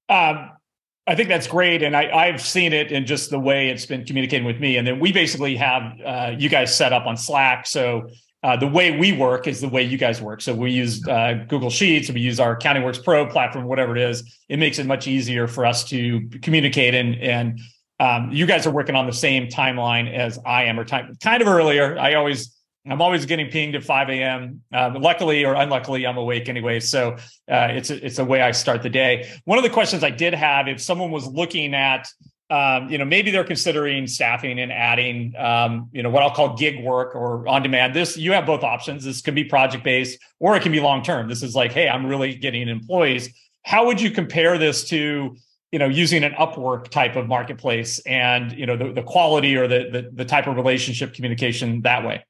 Um, 0.09 0.51
I 1.07 1.15
think 1.15 1.29
that's 1.29 1.47
great, 1.47 1.81
and 1.81 1.95
I 1.95 2.09
I, 2.13 2.31
have 2.31 2.41
seen 2.41 2.71
it 2.71 2.91
in 2.91 3.05
just 3.05 3.31
the 3.31 3.39
way 3.39 3.69
it's 3.69 3.85
been 3.85 4.05
communicating 4.05 4.45
with 4.45 4.59
me. 4.59 4.77
And 4.77 4.85
then 4.85 4.99
we 4.99 5.11
basically 5.11 5.55
have 5.55 5.99
uh, 6.05 6.35
you 6.37 6.49
guys 6.49 6.75
set 6.75 6.93
up 6.93 7.07
on 7.07 7.17
Slack, 7.17 7.65
so 7.65 8.09
uh, 8.41 8.55
the 8.55 8.67
way 8.67 8.97
we 8.97 9.11
work 9.11 9.47
is 9.47 9.59
the 9.59 9.67
way 9.67 9.83
you 9.83 9.97
guys 9.97 10.21
work. 10.21 10.41
So 10.41 10.53
we 10.55 10.71
use 10.71 11.05
uh, 11.07 11.45
Google 11.47 11.69
Sheets, 11.69 12.09
we 12.09 12.21
use 12.21 12.39
our 12.39 12.57
CountingWorks 12.57 13.03
Pro 13.03 13.25
platform, 13.25 13.65
whatever 13.65 13.95
it 13.97 14.01
is. 14.01 14.37
It 14.47 14.59
makes 14.59 14.79
it 14.79 14.85
much 14.85 15.07
easier 15.07 15.47
for 15.47 15.65
us 15.65 15.83
to 15.89 16.27
communicate. 16.41 16.95
And 16.95 17.15
and 17.15 17.59
um, 17.99 18.31
you 18.31 18.45
guys 18.45 18.65
are 18.65 18.71
working 18.71 18.95
on 18.95 19.05
the 19.07 19.13
same 19.13 19.47
timeline 19.47 20.13
as 20.13 20.39
I 20.45 20.63
am, 20.65 20.79
or 20.79 20.85
time 20.85 21.17
kind 21.21 21.41
of 21.41 21.49
earlier. 21.49 21.99
I 21.99 22.13
always 22.13 22.55
I'm 22.89 23.01
always 23.01 23.25
getting 23.25 23.49
pinged 23.49 23.75
at 23.75 23.83
5 23.83 24.09
a.m. 24.09 24.61
Um, 24.73 24.95
luckily 24.95 25.43
or 25.43 25.53
unluckily, 25.53 26.07
I'm 26.07 26.17
awake 26.17 26.47
anyway. 26.47 26.79
So 26.79 27.17
uh, 27.51 27.67
it's 27.71 27.89
a, 27.89 28.05
it's 28.05 28.19
a 28.19 28.25
way 28.25 28.41
I 28.41 28.51
start 28.51 28.83
the 28.83 28.89
day. 28.89 29.29
One 29.43 29.57
of 29.57 29.63
the 29.63 29.69
questions 29.69 30.03
I 30.03 30.11
did 30.11 30.33
have, 30.33 30.67
if 30.67 30.81
someone 30.81 31.11
was 31.11 31.27
looking 31.27 31.75
at 31.75 32.07
um, 32.49 32.89
you 32.89 32.97
know, 32.97 33.05
maybe 33.05 33.29
they're 33.29 33.43
considering 33.43 34.07
staffing 34.07 34.59
and 34.59 34.71
adding, 34.71 35.35
um, 35.37 35.89
you 35.91 36.01
know, 36.01 36.09
what 36.09 36.23
I'll 36.23 36.33
call 36.33 36.57
gig 36.57 36.83
work 36.83 37.15
or 37.15 37.47
on 37.47 37.61
demand. 37.61 37.93
This 37.93 38.17
you 38.17 38.33
have 38.33 38.45
both 38.45 38.63
options. 38.63 39.05
This 39.05 39.21
can 39.21 39.35
be 39.35 39.43
project 39.43 39.83
based 39.83 40.19
or 40.39 40.55
it 40.55 40.63
can 40.63 40.71
be 40.71 40.79
long 40.79 41.03
term. 41.03 41.27
This 41.29 41.43
is 41.43 41.55
like, 41.55 41.71
hey, 41.71 41.87
I'm 41.87 42.05
really 42.05 42.33
getting 42.35 42.67
employees. 42.67 43.29
How 43.63 43.85
would 43.85 44.01
you 44.01 44.09
compare 44.09 44.57
this 44.57 44.87
to, 44.89 45.35
you 45.71 45.79
know, 45.79 45.87
using 45.87 46.23
an 46.23 46.31
Upwork 46.33 46.87
type 46.87 47.15
of 47.15 47.27
marketplace 47.27 47.99
and 47.99 48.51
you 48.53 48.65
know 48.65 48.75
the, 48.75 48.93
the 48.93 49.03
quality 49.03 49.55
or 49.55 49.67
the, 49.67 49.89
the 49.91 50.09
the 50.11 50.25
type 50.25 50.47
of 50.47 50.55
relationship 50.55 51.13
communication 51.13 51.81
that 51.81 52.03
way? 52.03 52.25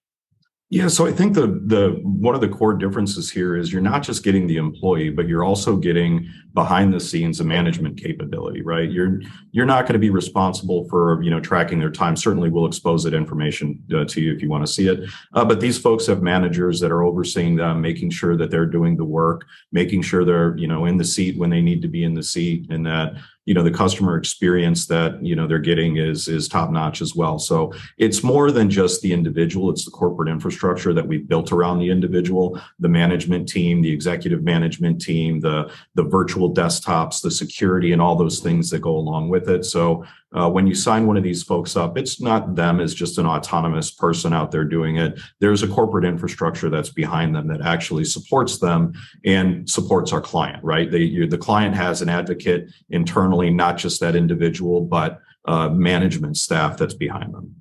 Yeah, 0.71 0.87
so 0.87 1.07
I 1.07 1.11
think 1.11 1.33
the 1.33 1.47
the 1.65 1.99
one 2.03 2.35
of 2.35 2.41
the 2.41 2.47
core 2.47 2.75
differences 2.75 3.31
here 3.31 3.57
is 3.57 3.73
you're 3.73 3.81
not 3.81 4.03
just 4.03 4.23
getting 4.23 4.45
the 4.45 4.57
employee, 4.57 5.09
but 5.09 5.27
you're 5.27 5.43
also 5.43 5.75
getting 5.75 6.29
behind 6.53 6.93
the 6.93 6.99
scenes 6.99 7.39
a 7.39 7.43
management 7.43 7.97
capability, 7.99 8.61
right? 8.61 8.87
You're 8.87 9.19
you're 9.51 9.65
not 9.65 9.85
going 9.85 9.93
to 9.93 9.99
be 9.99 10.11
responsible 10.11 10.87
for 10.87 11.23
you 11.23 11.31
know 11.31 11.39
tracking 11.39 11.79
their 11.79 11.89
time. 11.89 12.15
Certainly, 12.15 12.49
we'll 12.51 12.67
expose 12.67 13.03
that 13.05 13.15
information 13.15 13.83
uh, 13.95 14.05
to 14.05 14.21
you 14.21 14.31
if 14.31 14.43
you 14.43 14.49
want 14.49 14.63
to 14.63 14.71
see 14.71 14.87
it. 14.87 15.09
Uh, 15.33 15.43
but 15.43 15.59
these 15.59 15.79
folks 15.79 16.05
have 16.05 16.21
managers 16.21 16.79
that 16.81 16.91
are 16.91 17.01
overseeing 17.01 17.55
them, 17.55 17.81
making 17.81 18.11
sure 18.11 18.37
that 18.37 18.51
they're 18.51 18.67
doing 18.67 18.95
the 18.95 19.05
work, 19.05 19.47
making 19.71 20.03
sure 20.03 20.23
they're 20.23 20.55
you 20.55 20.67
know 20.67 20.85
in 20.85 20.97
the 20.97 21.05
seat 21.05 21.35
when 21.35 21.49
they 21.49 21.61
need 21.61 21.81
to 21.81 21.87
be 21.87 22.03
in 22.03 22.13
the 22.13 22.21
seat, 22.21 22.67
and 22.69 22.85
that 22.85 23.13
you 23.49 23.55
know 23.55 23.63
the 23.63 23.71
customer 23.71 24.15
experience 24.15 24.85
that 24.85 25.19
you 25.25 25.35
know 25.35 25.47
they're 25.47 25.57
getting 25.57 25.97
is 25.97 26.27
is 26.27 26.47
top 26.47 26.69
notch 26.69 27.01
as 27.01 27.15
well. 27.15 27.39
So 27.39 27.73
it's 27.97 28.21
more 28.21 28.51
than 28.51 28.69
just 28.69 29.01
the 29.01 29.11
individual 29.11 29.71
it's 29.71 29.85
the 29.85 29.89
corporate 29.89 30.29
infrastructure 30.29 30.93
that 30.93 31.07
we've 31.07 31.27
built 31.27 31.51
around 31.51 31.79
the 31.79 31.89
individual 31.89 32.61
the 32.77 32.89
management 32.89 33.49
team 33.49 33.81
the 33.81 33.91
executive 33.91 34.43
management 34.43 35.01
team 35.01 35.39
the 35.39 35.71
the 35.95 36.03
virtual 36.03 36.53
desktops 36.53 37.23
the 37.23 37.31
security 37.31 37.91
and 37.91 38.03
all 38.03 38.15
those 38.15 38.39
things 38.39 38.69
that 38.69 38.81
go 38.81 38.95
along 38.95 39.29
with 39.29 39.49
it. 39.49 39.65
So 39.65 40.05
uh, 40.35 40.49
when 40.49 40.67
you 40.67 40.75
sign 40.75 41.07
one 41.07 41.17
of 41.17 41.23
these 41.23 41.41
folks 41.41 41.75
up, 41.75 41.97
it's 41.97 42.21
not 42.21 42.55
them 42.55 42.79
as 42.79 42.93
just 42.93 43.17
an 43.17 43.25
autonomous 43.25 43.89
person 43.89 44.31
out 44.31 44.51
there 44.51 44.63
doing 44.63 44.97
it. 44.97 45.19
There's 45.39 45.63
a 45.63 45.67
corporate 45.67 46.05
infrastructure 46.05 46.69
that's 46.69 46.89
behind 46.89 47.35
them 47.35 47.47
that 47.47 47.61
actually 47.61 48.05
supports 48.05 48.59
them 48.59 48.93
and 49.25 49.67
supports 49.67 50.13
our 50.13 50.21
client, 50.21 50.63
right? 50.63 50.89
They, 50.89 51.25
the 51.25 51.37
client 51.37 51.75
has 51.75 52.01
an 52.01 52.09
advocate 52.09 52.69
internally, 52.89 53.49
not 53.49 53.77
just 53.77 53.99
that 54.01 54.15
individual, 54.15 54.81
but 54.81 55.19
uh, 55.45 55.69
management 55.69 56.37
staff 56.37 56.77
that's 56.77 56.93
behind 56.93 57.33
them. 57.33 57.55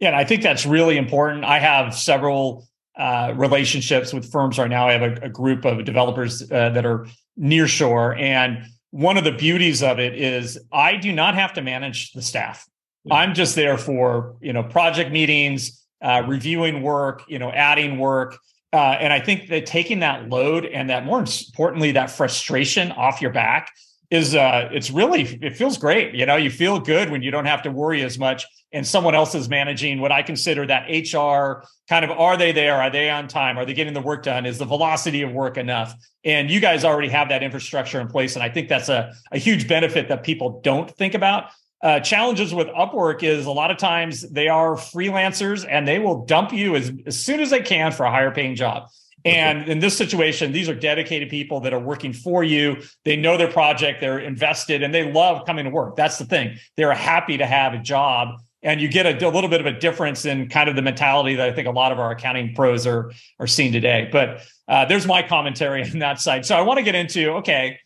Yeah, 0.00 0.08
and 0.08 0.16
I 0.16 0.24
think 0.24 0.42
that's 0.42 0.64
really 0.64 0.96
important. 0.96 1.44
I 1.44 1.58
have 1.58 1.94
several 1.94 2.68
uh, 2.96 3.34
relationships 3.36 4.14
with 4.14 4.30
firms 4.30 4.58
right 4.58 4.70
now. 4.70 4.88
I 4.88 4.92
have 4.92 5.02
a, 5.02 5.26
a 5.26 5.28
group 5.28 5.64
of 5.64 5.84
developers 5.84 6.42
uh, 6.50 6.70
that 6.70 6.86
are 6.86 7.06
near 7.36 7.68
shore 7.68 8.14
and 8.16 8.64
one 8.90 9.16
of 9.16 9.24
the 9.24 9.32
beauties 9.32 9.82
of 9.82 9.98
it 9.98 10.14
is 10.14 10.58
I 10.72 10.96
do 10.96 11.12
not 11.12 11.34
have 11.34 11.52
to 11.54 11.62
manage 11.62 12.12
the 12.12 12.22
staff. 12.22 12.66
Yeah. 13.04 13.14
I'm 13.14 13.34
just 13.34 13.54
there 13.54 13.78
for 13.78 14.36
you 14.40 14.52
know 14.52 14.62
project 14.62 15.12
meetings, 15.12 15.84
uh, 16.02 16.22
reviewing 16.26 16.82
work, 16.82 17.22
you 17.28 17.38
know, 17.38 17.50
adding 17.50 17.98
work, 17.98 18.38
uh, 18.72 18.96
and 19.00 19.12
I 19.12 19.20
think 19.20 19.48
that 19.48 19.66
taking 19.66 20.00
that 20.00 20.28
load 20.28 20.66
and 20.66 20.90
that 20.90 21.04
more 21.04 21.20
importantly 21.20 21.92
that 21.92 22.10
frustration 22.10 22.92
off 22.92 23.22
your 23.22 23.32
back 23.32 23.72
is 24.10 24.34
uh, 24.34 24.68
it's 24.72 24.90
really 24.90 25.22
it 25.42 25.56
feels 25.56 25.76
great. 25.76 26.14
You 26.14 26.26
know, 26.26 26.36
you 26.36 26.50
feel 26.50 26.80
good 26.80 27.10
when 27.10 27.22
you 27.22 27.30
don't 27.30 27.44
have 27.44 27.62
to 27.62 27.70
worry 27.70 28.02
as 28.02 28.18
much 28.18 28.46
and 28.72 28.86
someone 28.86 29.14
else 29.14 29.34
is 29.34 29.48
managing 29.48 30.00
what 30.00 30.12
I 30.12 30.22
consider 30.22 30.66
that 30.66 30.88
HR 30.88 31.64
kind 31.88 32.04
of 32.04 32.10
are 32.10 32.36
they 32.36 32.52
there? 32.52 32.76
Are 32.76 32.90
they 32.90 33.08
on 33.08 33.28
time? 33.28 33.58
Are 33.58 33.64
they 33.64 33.72
getting 33.72 33.94
the 33.94 34.00
work 34.00 34.22
done? 34.22 34.44
Is 34.44 34.58
the 34.58 34.66
velocity 34.66 35.22
of 35.22 35.32
work 35.32 35.56
enough? 35.56 35.94
And 36.24 36.50
you 36.50 36.60
guys 36.60 36.84
already 36.84 37.08
have 37.08 37.30
that 37.30 37.42
infrastructure 37.42 38.00
in 38.00 38.08
place. 38.08 38.34
And 38.34 38.42
I 38.42 38.50
think 38.50 38.68
that's 38.68 38.88
a, 38.88 39.12
a 39.32 39.38
huge 39.38 39.68
benefit 39.68 40.08
that 40.08 40.22
people 40.22 40.60
don't 40.62 40.90
think 40.96 41.14
about. 41.14 41.50
Uh, 41.82 42.00
challenges 42.00 42.52
with 42.52 42.66
Upwork 42.68 43.22
is 43.22 43.46
a 43.46 43.52
lot 43.52 43.70
of 43.70 43.78
times 43.78 44.28
they 44.30 44.48
are 44.48 44.74
freelancers 44.74 45.64
and 45.68 45.86
they 45.86 45.98
will 45.98 46.24
dump 46.26 46.52
you 46.52 46.74
as, 46.74 46.92
as 47.06 47.18
soon 47.18 47.40
as 47.40 47.50
they 47.50 47.60
can 47.60 47.92
for 47.92 48.04
a 48.04 48.10
higher 48.10 48.32
paying 48.32 48.56
job. 48.56 48.88
And 49.28 49.68
in 49.68 49.78
this 49.78 49.96
situation, 49.96 50.52
these 50.52 50.68
are 50.68 50.74
dedicated 50.74 51.28
people 51.28 51.60
that 51.60 51.72
are 51.72 51.80
working 51.80 52.12
for 52.12 52.44
you. 52.44 52.82
They 53.04 53.16
know 53.16 53.36
their 53.36 53.50
project, 53.50 54.00
they're 54.00 54.18
invested, 54.18 54.82
and 54.82 54.94
they 54.94 55.12
love 55.12 55.46
coming 55.46 55.64
to 55.64 55.70
work. 55.70 55.96
That's 55.96 56.18
the 56.18 56.24
thing. 56.24 56.56
They're 56.76 56.94
happy 56.94 57.36
to 57.36 57.46
have 57.46 57.74
a 57.74 57.78
job 57.78 58.40
and 58.62 58.80
you 58.80 58.88
get 58.88 59.06
a, 59.06 59.26
a, 59.26 59.30
little 59.30 59.48
bit 59.48 59.60
of 59.60 59.66
a 59.66 59.72
difference 59.72 60.24
in 60.24 60.48
kind 60.48 60.68
of 60.68 60.74
the 60.74 60.82
mentality 60.82 61.36
that 61.36 61.48
I 61.48 61.52
think 61.52 61.68
a 61.68 61.70
lot 61.70 61.92
of 61.92 61.98
our 61.98 62.10
accounting 62.10 62.54
pros 62.54 62.86
are 62.86 63.12
are 63.38 63.46
seeing 63.46 63.72
today. 63.72 64.08
But 64.10 64.42
uh, 64.66 64.84
there's 64.84 65.06
my 65.06 65.22
commentary 65.22 65.82
on 65.90 66.00
that 66.00 66.20
side. 66.20 66.44
So 66.44 66.56
I 66.56 66.62
want 66.62 66.78
to 66.78 66.82
get 66.82 66.94
into 66.94 67.30
okay. 67.36 67.78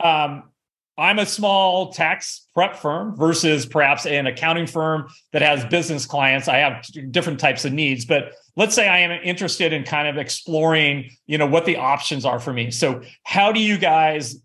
Um, 0.00 0.50
I'm 0.98 1.18
a 1.18 1.26
small 1.26 1.92
tax 1.92 2.46
prep 2.54 2.76
firm 2.76 3.16
versus 3.16 3.66
perhaps 3.66 4.06
an 4.06 4.26
accounting 4.26 4.66
firm 4.66 5.08
that 5.32 5.42
has 5.42 5.64
business 5.66 6.06
clients. 6.06 6.48
I 6.48 6.58
have 6.58 6.86
different 7.10 7.38
types 7.38 7.64
of 7.66 7.72
needs, 7.72 8.06
but 8.06 8.32
let's 8.56 8.74
say 8.74 8.88
I 8.88 8.98
am 8.98 9.10
interested 9.22 9.72
in 9.74 9.84
kind 9.84 10.08
of 10.08 10.16
exploring, 10.16 11.10
you 11.26 11.36
know, 11.36 11.46
what 11.46 11.66
the 11.66 11.76
options 11.76 12.24
are 12.24 12.40
for 12.40 12.52
me. 12.52 12.70
So 12.70 13.02
how 13.24 13.52
do 13.52 13.60
you 13.60 13.76
guys 13.76 14.40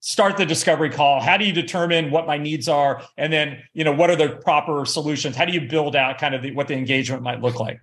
start 0.00 0.36
the 0.36 0.46
discovery 0.46 0.90
call 0.90 1.20
how 1.20 1.36
do 1.36 1.44
you 1.44 1.52
determine 1.52 2.10
what 2.10 2.24
my 2.24 2.38
needs 2.38 2.68
are 2.68 3.02
and 3.16 3.32
then 3.32 3.60
you 3.74 3.82
know 3.82 3.92
what 3.92 4.08
are 4.08 4.14
the 4.14 4.36
proper 4.44 4.84
solutions 4.86 5.34
how 5.34 5.44
do 5.44 5.52
you 5.52 5.60
build 5.68 5.96
out 5.96 6.18
kind 6.18 6.36
of 6.36 6.42
the, 6.42 6.52
what 6.52 6.68
the 6.68 6.74
engagement 6.74 7.20
might 7.20 7.40
look 7.40 7.58
like 7.58 7.80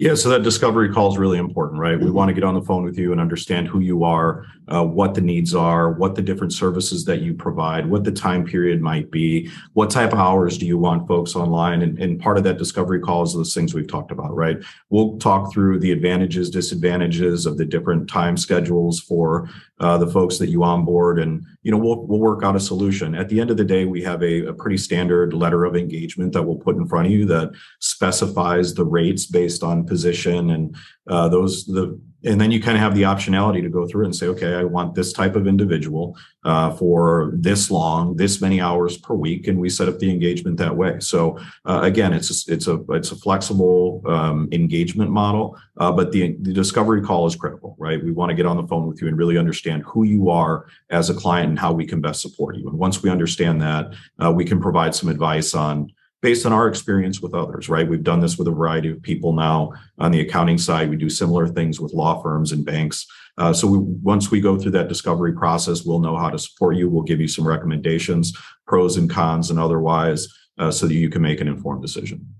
yeah, 0.00 0.14
so 0.14 0.30
that 0.30 0.42
discovery 0.42 0.90
call 0.90 1.12
is 1.12 1.18
really 1.18 1.36
important, 1.36 1.78
right? 1.78 2.00
We 2.00 2.10
want 2.10 2.30
to 2.30 2.32
get 2.32 2.42
on 2.42 2.54
the 2.54 2.62
phone 2.62 2.84
with 2.84 2.98
you 2.98 3.12
and 3.12 3.20
understand 3.20 3.68
who 3.68 3.80
you 3.80 4.02
are, 4.02 4.46
uh, 4.68 4.82
what 4.82 5.12
the 5.12 5.20
needs 5.20 5.54
are, 5.54 5.92
what 5.92 6.14
the 6.14 6.22
different 6.22 6.54
services 6.54 7.04
that 7.04 7.20
you 7.20 7.34
provide, 7.34 7.84
what 7.84 8.04
the 8.04 8.10
time 8.10 8.46
period 8.46 8.80
might 8.80 9.10
be, 9.10 9.50
what 9.74 9.90
type 9.90 10.14
of 10.14 10.18
hours 10.18 10.56
do 10.56 10.64
you 10.64 10.78
want 10.78 11.06
folks 11.06 11.36
online, 11.36 11.82
and, 11.82 11.98
and 11.98 12.18
part 12.18 12.38
of 12.38 12.44
that 12.44 12.56
discovery 12.56 12.98
call 12.98 13.24
is 13.24 13.34
those 13.34 13.52
things 13.52 13.74
we've 13.74 13.88
talked 13.88 14.10
about, 14.10 14.34
right? 14.34 14.56
We'll 14.88 15.18
talk 15.18 15.52
through 15.52 15.80
the 15.80 15.92
advantages, 15.92 16.48
disadvantages 16.48 17.44
of 17.44 17.58
the 17.58 17.66
different 17.66 18.08
time 18.08 18.38
schedules 18.38 19.00
for 19.00 19.50
uh, 19.80 19.98
the 19.98 20.06
folks 20.06 20.38
that 20.38 20.48
you 20.48 20.64
onboard, 20.64 21.18
and 21.18 21.44
you 21.62 21.70
know 21.70 21.76
we'll 21.76 22.06
we'll 22.06 22.18
work 22.18 22.42
out 22.42 22.56
a 22.56 22.60
solution. 22.60 23.14
At 23.14 23.28
the 23.28 23.40
end 23.40 23.50
of 23.50 23.56
the 23.56 23.64
day, 23.64 23.84
we 23.84 24.02
have 24.02 24.22
a, 24.22 24.46
a 24.46 24.52
pretty 24.54 24.78
standard 24.78 25.34
letter 25.34 25.64
of 25.64 25.76
engagement 25.76 26.32
that 26.32 26.42
we'll 26.42 26.56
put 26.56 26.76
in 26.76 26.86
front 26.86 27.06
of 27.06 27.12
you 27.12 27.26
that 27.26 27.52
specifies 27.80 28.74
the 28.74 28.84
rates 28.84 29.26
based 29.26 29.62
on 29.62 29.86
position 29.86 30.50
and 30.50 30.76
uh, 31.10 31.28
those 31.28 31.66
the 31.66 32.00
and 32.22 32.38
then 32.38 32.50
you 32.50 32.60
kind 32.60 32.76
of 32.76 32.82
have 32.82 32.94
the 32.94 33.02
optionality 33.02 33.62
to 33.62 33.70
go 33.70 33.86
through 33.86 34.04
and 34.04 34.14
say 34.14 34.26
okay 34.26 34.54
i 34.54 34.64
want 34.64 34.94
this 34.94 35.12
type 35.12 35.36
of 35.36 35.46
individual 35.46 36.16
uh, 36.44 36.70
for 36.70 37.32
this 37.34 37.70
long 37.70 38.16
this 38.16 38.40
many 38.40 38.60
hours 38.60 38.96
per 38.96 39.14
week 39.14 39.46
and 39.46 39.58
we 39.58 39.68
set 39.68 39.88
up 39.88 39.98
the 39.98 40.10
engagement 40.10 40.56
that 40.56 40.74
way. 40.74 40.98
So 41.00 41.38
uh, 41.66 41.80
again 41.82 42.12
it's 42.12 42.48
a, 42.48 42.52
it's 42.52 42.66
a 42.66 42.80
it's 42.90 43.12
a 43.12 43.16
flexible 43.16 44.02
um, 44.06 44.48
engagement 44.52 45.10
model 45.10 45.58
uh, 45.78 45.92
but 45.92 46.12
the, 46.12 46.36
the 46.40 46.52
discovery 46.52 47.02
call 47.02 47.26
is 47.26 47.36
critical 47.36 47.76
right? 47.78 48.02
We 48.02 48.12
want 48.12 48.30
to 48.30 48.36
get 48.36 48.46
on 48.46 48.56
the 48.56 48.66
phone 48.66 48.86
with 48.86 49.02
you 49.02 49.08
and 49.08 49.18
really 49.18 49.36
understand 49.36 49.82
who 49.86 50.04
you 50.04 50.30
are 50.30 50.66
as 50.90 51.10
a 51.10 51.14
client 51.14 51.50
and 51.50 51.58
how 51.58 51.72
we 51.72 51.86
can 51.86 52.00
best 52.00 52.22
support 52.22 52.56
you. 52.56 52.68
And 52.68 52.78
once 52.78 53.02
we 53.02 53.10
understand 53.10 53.60
that 53.62 53.92
uh, 54.22 54.32
we 54.32 54.44
can 54.44 54.60
provide 54.60 54.94
some 54.94 55.08
advice 55.08 55.54
on 55.54 55.92
based 56.22 56.44
on 56.44 56.52
our 56.52 56.68
experience 56.68 57.20
with 57.20 57.34
others, 57.34 57.68
right? 57.68 57.88
We've 57.88 58.02
done 58.02 58.20
this 58.20 58.36
with 58.36 58.48
a 58.48 58.52
variety 58.52 58.90
of 58.90 59.02
people 59.02 59.32
now 59.32 59.72
on 59.98 60.12
the 60.12 60.20
accounting 60.20 60.58
side. 60.58 60.90
We 60.90 60.96
do 60.96 61.08
similar 61.08 61.48
things 61.48 61.80
with 61.80 61.94
law 61.94 62.22
firms 62.22 62.52
and 62.52 62.64
banks. 62.64 63.06
Uh, 63.38 63.52
so 63.52 63.66
we, 63.66 63.78
once 63.78 64.30
we 64.30 64.40
go 64.40 64.58
through 64.58 64.72
that 64.72 64.88
discovery 64.88 65.32
process, 65.32 65.84
we'll 65.84 66.00
know 66.00 66.16
how 66.16 66.28
to 66.28 66.38
support 66.38 66.76
you. 66.76 66.90
We'll 66.90 67.02
give 67.02 67.20
you 67.20 67.28
some 67.28 67.46
recommendations, 67.46 68.36
pros 68.66 68.96
and 68.98 69.08
cons, 69.08 69.50
and 69.50 69.58
otherwise, 69.58 70.28
uh, 70.58 70.70
so 70.70 70.86
that 70.86 70.94
you 70.94 71.08
can 71.08 71.22
make 71.22 71.40
an 71.40 71.48
informed 71.48 71.80
decision. 71.80 72.34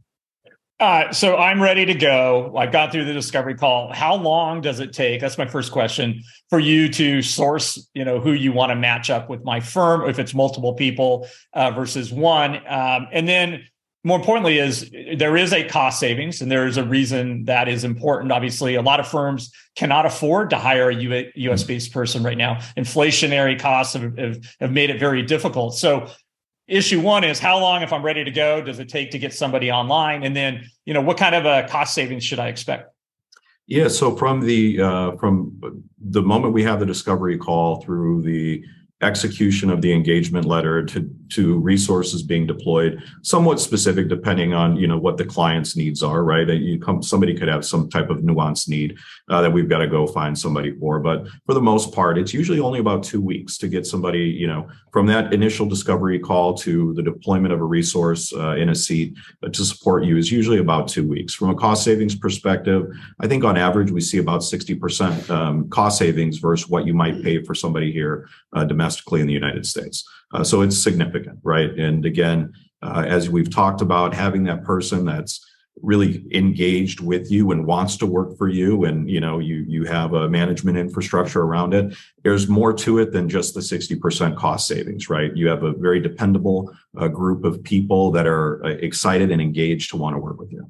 Uh, 0.80 1.12
so 1.12 1.36
I'm 1.36 1.62
ready 1.62 1.84
to 1.84 1.94
go. 1.94 2.54
I've 2.56 2.72
got 2.72 2.90
through 2.90 3.04
the 3.04 3.12
discovery 3.12 3.54
call. 3.54 3.92
How 3.92 4.14
long 4.14 4.62
does 4.62 4.80
it 4.80 4.94
take? 4.94 5.20
That's 5.20 5.36
my 5.36 5.46
first 5.46 5.72
question 5.72 6.22
for 6.48 6.58
you 6.58 6.88
to 6.88 7.20
source. 7.20 7.86
You 7.92 8.06
know 8.06 8.18
who 8.18 8.32
you 8.32 8.52
want 8.52 8.70
to 8.70 8.76
match 8.76 9.10
up 9.10 9.28
with 9.28 9.44
my 9.44 9.60
firm, 9.60 10.08
if 10.08 10.18
it's 10.18 10.32
multiple 10.32 10.72
people 10.72 11.28
uh, 11.52 11.70
versus 11.72 12.10
one, 12.10 12.66
um, 12.66 13.08
and 13.12 13.28
then 13.28 13.66
more 14.02 14.18
importantly 14.18 14.58
is 14.58 14.90
there 15.18 15.36
is 15.36 15.52
a 15.52 15.62
cost 15.64 16.00
savings 16.00 16.40
and 16.40 16.50
there 16.50 16.66
is 16.66 16.78
a 16.78 16.84
reason 16.84 17.44
that 17.44 17.68
is 17.68 17.84
important 17.84 18.32
obviously 18.32 18.74
a 18.74 18.80
lot 18.80 18.98
of 18.98 19.06
firms 19.06 19.52
cannot 19.76 20.06
afford 20.06 20.48
to 20.48 20.56
hire 20.56 20.90
a 20.90 20.94
us 20.94 21.64
based 21.64 21.92
person 21.92 22.22
right 22.22 22.38
now 22.38 22.54
inflationary 22.78 23.60
costs 23.60 23.92
have, 23.92 24.16
have, 24.16 24.38
have 24.58 24.72
made 24.72 24.88
it 24.88 24.98
very 24.98 25.22
difficult 25.22 25.74
so 25.74 26.08
issue 26.70 27.00
one 27.00 27.24
is 27.24 27.38
how 27.38 27.58
long 27.58 27.82
if 27.82 27.92
i'm 27.92 28.02
ready 28.02 28.24
to 28.24 28.30
go 28.30 28.62
does 28.62 28.78
it 28.78 28.88
take 28.88 29.10
to 29.10 29.18
get 29.18 29.34
somebody 29.34 29.70
online? 29.70 30.22
And 30.22 30.34
then 30.34 30.64
you 30.84 30.94
know 30.94 31.00
what 31.00 31.18
kind 31.18 31.34
of 31.34 31.44
a 31.44 31.68
cost 31.68 31.94
savings 31.94 32.24
should 32.24 32.38
i 32.38 32.48
expect? 32.48 32.94
Yeah 33.66 33.88
so 33.88 34.16
from 34.16 34.40
the 34.40 34.80
uh, 34.80 35.16
from 35.16 35.82
the 36.00 36.22
moment 36.22 36.54
we 36.54 36.62
have 36.62 36.80
the 36.80 36.86
discovery 36.86 37.36
call 37.36 37.82
through 37.82 38.22
the 38.22 38.64
execution 39.02 39.70
of 39.70 39.80
the 39.80 39.92
engagement 39.92 40.44
letter 40.44 40.84
to 40.84 41.10
to 41.30 41.58
resources 41.58 42.22
being 42.22 42.46
deployed 42.46 43.02
somewhat 43.22 43.60
specific 43.60 44.08
depending 44.08 44.52
on 44.52 44.76
you 44.76 44.86
know 44.86 44.98
what 44.98 45.16
the 45.16 45.24
client's 45.24 45.76
needs 45.76 46.02
are 46.02 46.22
right? 46.22 46.48
You 46.48 46.78
come 46.78 47.02
somebody 47.02 47.34
could 47.34 47.48
have 47.48 47.64
some 47.64 47.88
type 47.88 48.10
of 48.10 48.18
nuanced 48.18 48.68
need 48.68 48.98
uh, 49.30 49.40
that 49.40 49.50
we've 49.50 49.68
got 49.68 49.78
to 49.78 49.86
go 49.86 50.06
find 50.06 50.38
somebody 50.38 50.72
for. 50.78 51.00
But 51.00 51.26
for 51.46 51.54
the 51.54 51.62
most 51.62 51.94
part 51.94 52.18
it's 52.18 52.34
usually 52.34 52.60
only 52.60 52.78
about 52.78 53.02
two 53.02 53.22
weeks 53.22 53.56
to 53.58 53.68
get 53.68 53.86
somebody 53.86 54.20
you 54.20 54.46
know 54.46 54.68
from 54.92 55.06
that 55.06 55.32
initial 55.32 55.66
discovery 55.66 56.18
call 56.18 56.54
to 56.58 56.92
the 56.94 57.02
deployment 57.02 57.54
of 57.54 57.60
a 57.60 57.64
resource 57.64 58.32
uh, 58.34 58.56
in 58.56 58.68
a 58.68 58.74
seat 58.74 59.16
uh, 59.42 59.48
to 59.48 59.64
support 59.64 60.04
you 60.04 60.18
is 60.18 60.30
usually 60.30 60.58
about 60.58 60.88
two 60.88 61.06
weeks. 61.08 61.34
From 61.34 61.50
a 61.50 61.54
cost 61.54 61.84
savings 61.84 62.14
perspective 62.14 62.86
i 63.20 63.26
think 63.26 63.44
on 63.44 63.56
average 63.56 63.90
we 63.90 64.00
see 64.00 64.18
about 64.18 64.40
60% 64.40 65.30
um, 65.30 65.68
cost 65.70 65.98
savings 65.98 66.38
versus 66.38 66.68
what 66.68 66.86
you 66.86 66.94
might 66.94 67.22
pay 67.22 67.42
for 67.42 67.54
somebody 67.54 67.92
here 67.92 68.28
uh, 68.52 68.64
domestically 68.64 68.89
domestically 68.90 69.20
in 69.20 69.26
the 69.26 69.32
United 69.32 69.66
States. 69.66 70.04
Uh, 70.32 70.44
so 70.44 70.62
it's 70.62 70.78
significant, 70.78 71.38
right? 71.42 71.70
And 71.78 72.04
again, 72.04 72.52
uh, 72.82 73.04
as 73.06 73.28
we've 73.30 73.50
talked 73.50 73.82
about, 73.82 74.14
having 74.14 74.44
that 74.44 74.64
person 74.64 75.04
that's 75.04 75.44
really 75.82 76.24
engaged 76.32 77.00
with 77.00 77.30
you 77.30 77.52
and 77.52 77.66
wants 77.66 77.96
to 77.96 78.04
work 78.04 78.36
for 78.36 78.48
you 78.48 78.84
and 78.84 79.08
you 79.08 79.20
know 79.20 79.38
you 79.38 79.64
you 79.66 79.84
have 79.84 80.12
a 80.12 80.28
management 80.28 80.76
infrastructure 80.76 81.42
around 81.42 81.72
it 81.72 81.96
there's 82.22 82.48
more 82.48 82.74
to 82.74 82.98
it 82.98 83.12
than 83.12 83.28
just 83.28 83.54
the 83.54 83.60
60% 83.60 84.36
cost 84.36 84.66
savings 84.66 85.08
right 85.08 85.34
you 85.34 85.48
have 85.48 85.62
a 85.62 85.72
very 85.72 85.98
dependable 86.00 86.70
uh, 86.98 87.08
group 87.08 87.44
of 87.44 87.62
people 87.62 88.10
that 88.10 88.26
are 88.26 88.62
uh, 88.62 88.68
excited 88.68 89.30
and 89.30 89.40
engaged 89.40 89.88
to 89.90 89.96
want 89.96 90.14
to 90.14 90.18
work 90.18 90.38
with 90.38 90.52
you 90.52 90.68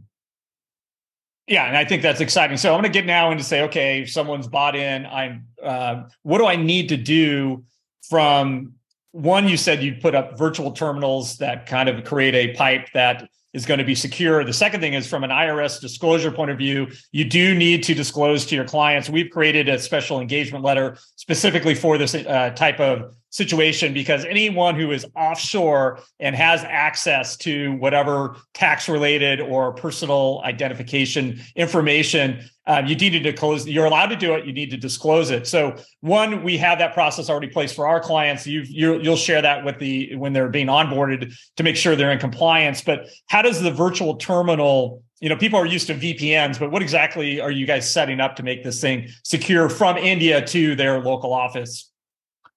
yeah, 1.51 1.65
and 1.65 1.77
I 1.77 1.85
think 1.85 2.01
that's 2.03 2.21
exciting. 2.21 2.57
So 2.57 2.73
I'm 2.73 2.81
going 2.81 2.93
to 2.93 2.97
get 2.97 3.07
now 3.07 3.33
into 3.33 3.43
say, 3.43 3.63
okay, 3.63 4.07
someone's 4.07 4.47
bought 4.47 4.77
in. 4.77 5.05
I'm. 5.05 5.49
Uh, 5.61 6.05
what 6.23 6.39
do 6.39 6.47
I 6.47 6.55
need 6.55 6.91
to 6.91 6.97
do 6.97 7.65
from 8.09 8.75
one, 9.13 9.49
you 9.49 9.57
said 9.57 9.83
you'd 9.83 10.01
put 10.01 10.15
up 10.15 10.39
virtual 10.39 10.73
terminals 10.73 11.39
that 11.39 11.67
kind 11.67 11.89
of 11.89 12.05
create 12.05 12.35
a 12.35 12.55
pipe 12.55 12.89
that 12.95 13.29
is 13.53 13.67
going 13.67 13.79
to 13.79 13.85
be 13.85 13.95
secure. 13.95 14.45
The 14.45 14.53
second 14.53 14.81
thing 14.81 14.95
is 14.95 15.09
from 15.09 15.25
an 15.25 15.31
IRS 15.31 15.81
disclosure 15.81 16.31
point 16.31 16.53
of 16.53 16.59
view, 16.59 16.89
you 17.11 17.25
do 17.25 17.55
need 17.55 17.83
to 17.85 17.95
disclose 17.95 18.47
to 18.47 18.55
your 18.55 18.65
clients. 18.65 19.11
We've 19.11 19.31
created 19.31 19.69
a 19.69 19.79
special 19.79 20.21
engagement 20.21 20.65
letter 20.65 20.97
specifically 21.17 21.75
for 21.75 21.99
this 21.99 22.15
uh, 22.15 22.51
type 22.51 22.79
of 22.79 23.15
situation 23.31 23.95
because 23.95 24.25
anyone 24.25 24.75
who 24.75 24.91
is 24.91 25.07
offshore 25.17 26.01
and 26.19 26.35
has 26.35 26.65
access 26.65 27.37
to 27.37 27.73
whatever 27.77 28.37
tax 28.55 28.89
related 28.89 29.41
or 29.41 29.73
personal 29.73 30.43
identification 30.45 31.41
information 31.55 32.41
um, 32.67 32.87
you 32.87 32.95
need 32.95 33.11
to 33.11 33.19
disclose 33.21 33.67
you're 33.67 33.87
allowed 33.87 34.07
to 34.07 34.17
do 34.17 34.35
it 34.35 34.47
you 34.47 34.53
need 34.53 34.71
to 34.71 34.77
disclose 34.77 35.31
it. 35.31 35.47
So 35.47 35.77
one 36.01 36.43
we 36.45 36.57
have 36.59 36.79
that 36.79 36.95
process 36.95 37.29
already 37.29 37.49
placed 37.49 37.75
for 37.75 37.87
our 37.87 38.01
clients. 38.01 38.47
You 38.47 38.63
you'll 38.63 39.17
share 39.17 39.43
that 39.43 39.65
with 39.65 39.79
the 39.79 40.15
when 40.17 40.33
they're 40.33 40.49
being 40.49 40.69
onboarded 40.69 41.35
to 41.57 41.63
make 41.63 41.77
sure 41.77 41.97
they're 41.97 42.13
in 42.13 42.19
compliance. 42.19 42.81
But 42.81 43.09
how 43.29 43.43
does 43.43 43.61
the 43.61 43.73
virtual 43.73 44.17
terminal 44.17 45.03
you 45.21 45.29
know 45.29 45.37
people 45.37 45.59
are 45.59 45.67
used 45.67 45.87
to 45.89 45.95
vpns 45.95 46.59
but 46.59 46.71
what 46.71 46.81
exactly 46.81 47.43
are 47.43 47.51
you 47.51 47.67
guys 47.67 47.93
setting 47.93 48.21
up 48.21 48.37
to 48.37 48.43
make 48.43 48.65
this 48.65 48.81
thing 48.81 49.07
secure 49.23 49.69
from 49.69 49.99
india 49.99 50.43
to 50.47 50.75
their 50.75 50.99
local 51.03 51.35
office 51.35 51.90